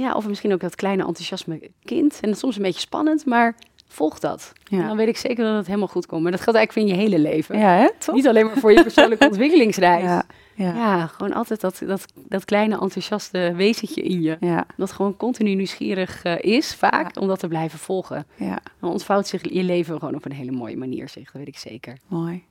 [0.01, 2.13] ja, of misschien ook dat kleine enthousiasme kind.
[2.13, 3.55] En dat is soms een beetje spannend, maar
[3.89, 4.53] volg dat.
[4.65, 4.87] Ja.
[4.87, 6.23] dan weet ik zeker dat het helemaal goed komt.
[6.23, 7.59] Maar dat geldt eigenlijk in je hele leven.
[7.59, 7.89] ja, hè?
[7.99, 8.15] Toch?
[8.15, 10.03] Niet alleen maar voor je persoonlijke ontwikkelingsreis.
[10.03, 10.25] Ja,
[10.55, 10.75] Ja.
[10.75, 14.65] ja, gewoon altijd dat, dat, dat kleine enthousiaste wezentje in je.
[14.77, 18.27] Dat gewoon continu nieuwsgierig eh, is, vaak, om dat te blijven volgen.
[18.37, 21.25] ja, Dan ontvouwt zich je leven gewoon op een hele mooie manier, zeg.
[21.25, 21.99] Dat weet ik zeker.
[22.09, 22.43] mooi.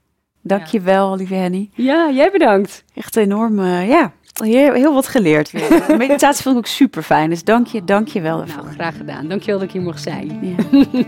[0.41, 1.69] Dank je wel, lieve Henny.
[1.73, 2.83] Ja, jij bedankt.
[2.93, 5.69] Echt enorm, eh, ja, heel, heel wat geleerd weer.
[5.87, 8.37] De meditatie vond ik ook super fijn, dus dank je, dank je wel.
[8.37, 9.27] Nou, graag gedaan.
[9.27, 10.39] Dankjewel dat ik hier mocht zijn.
[10.41, 10.55] Ja.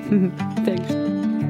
[0.66, 0.94] Thanks.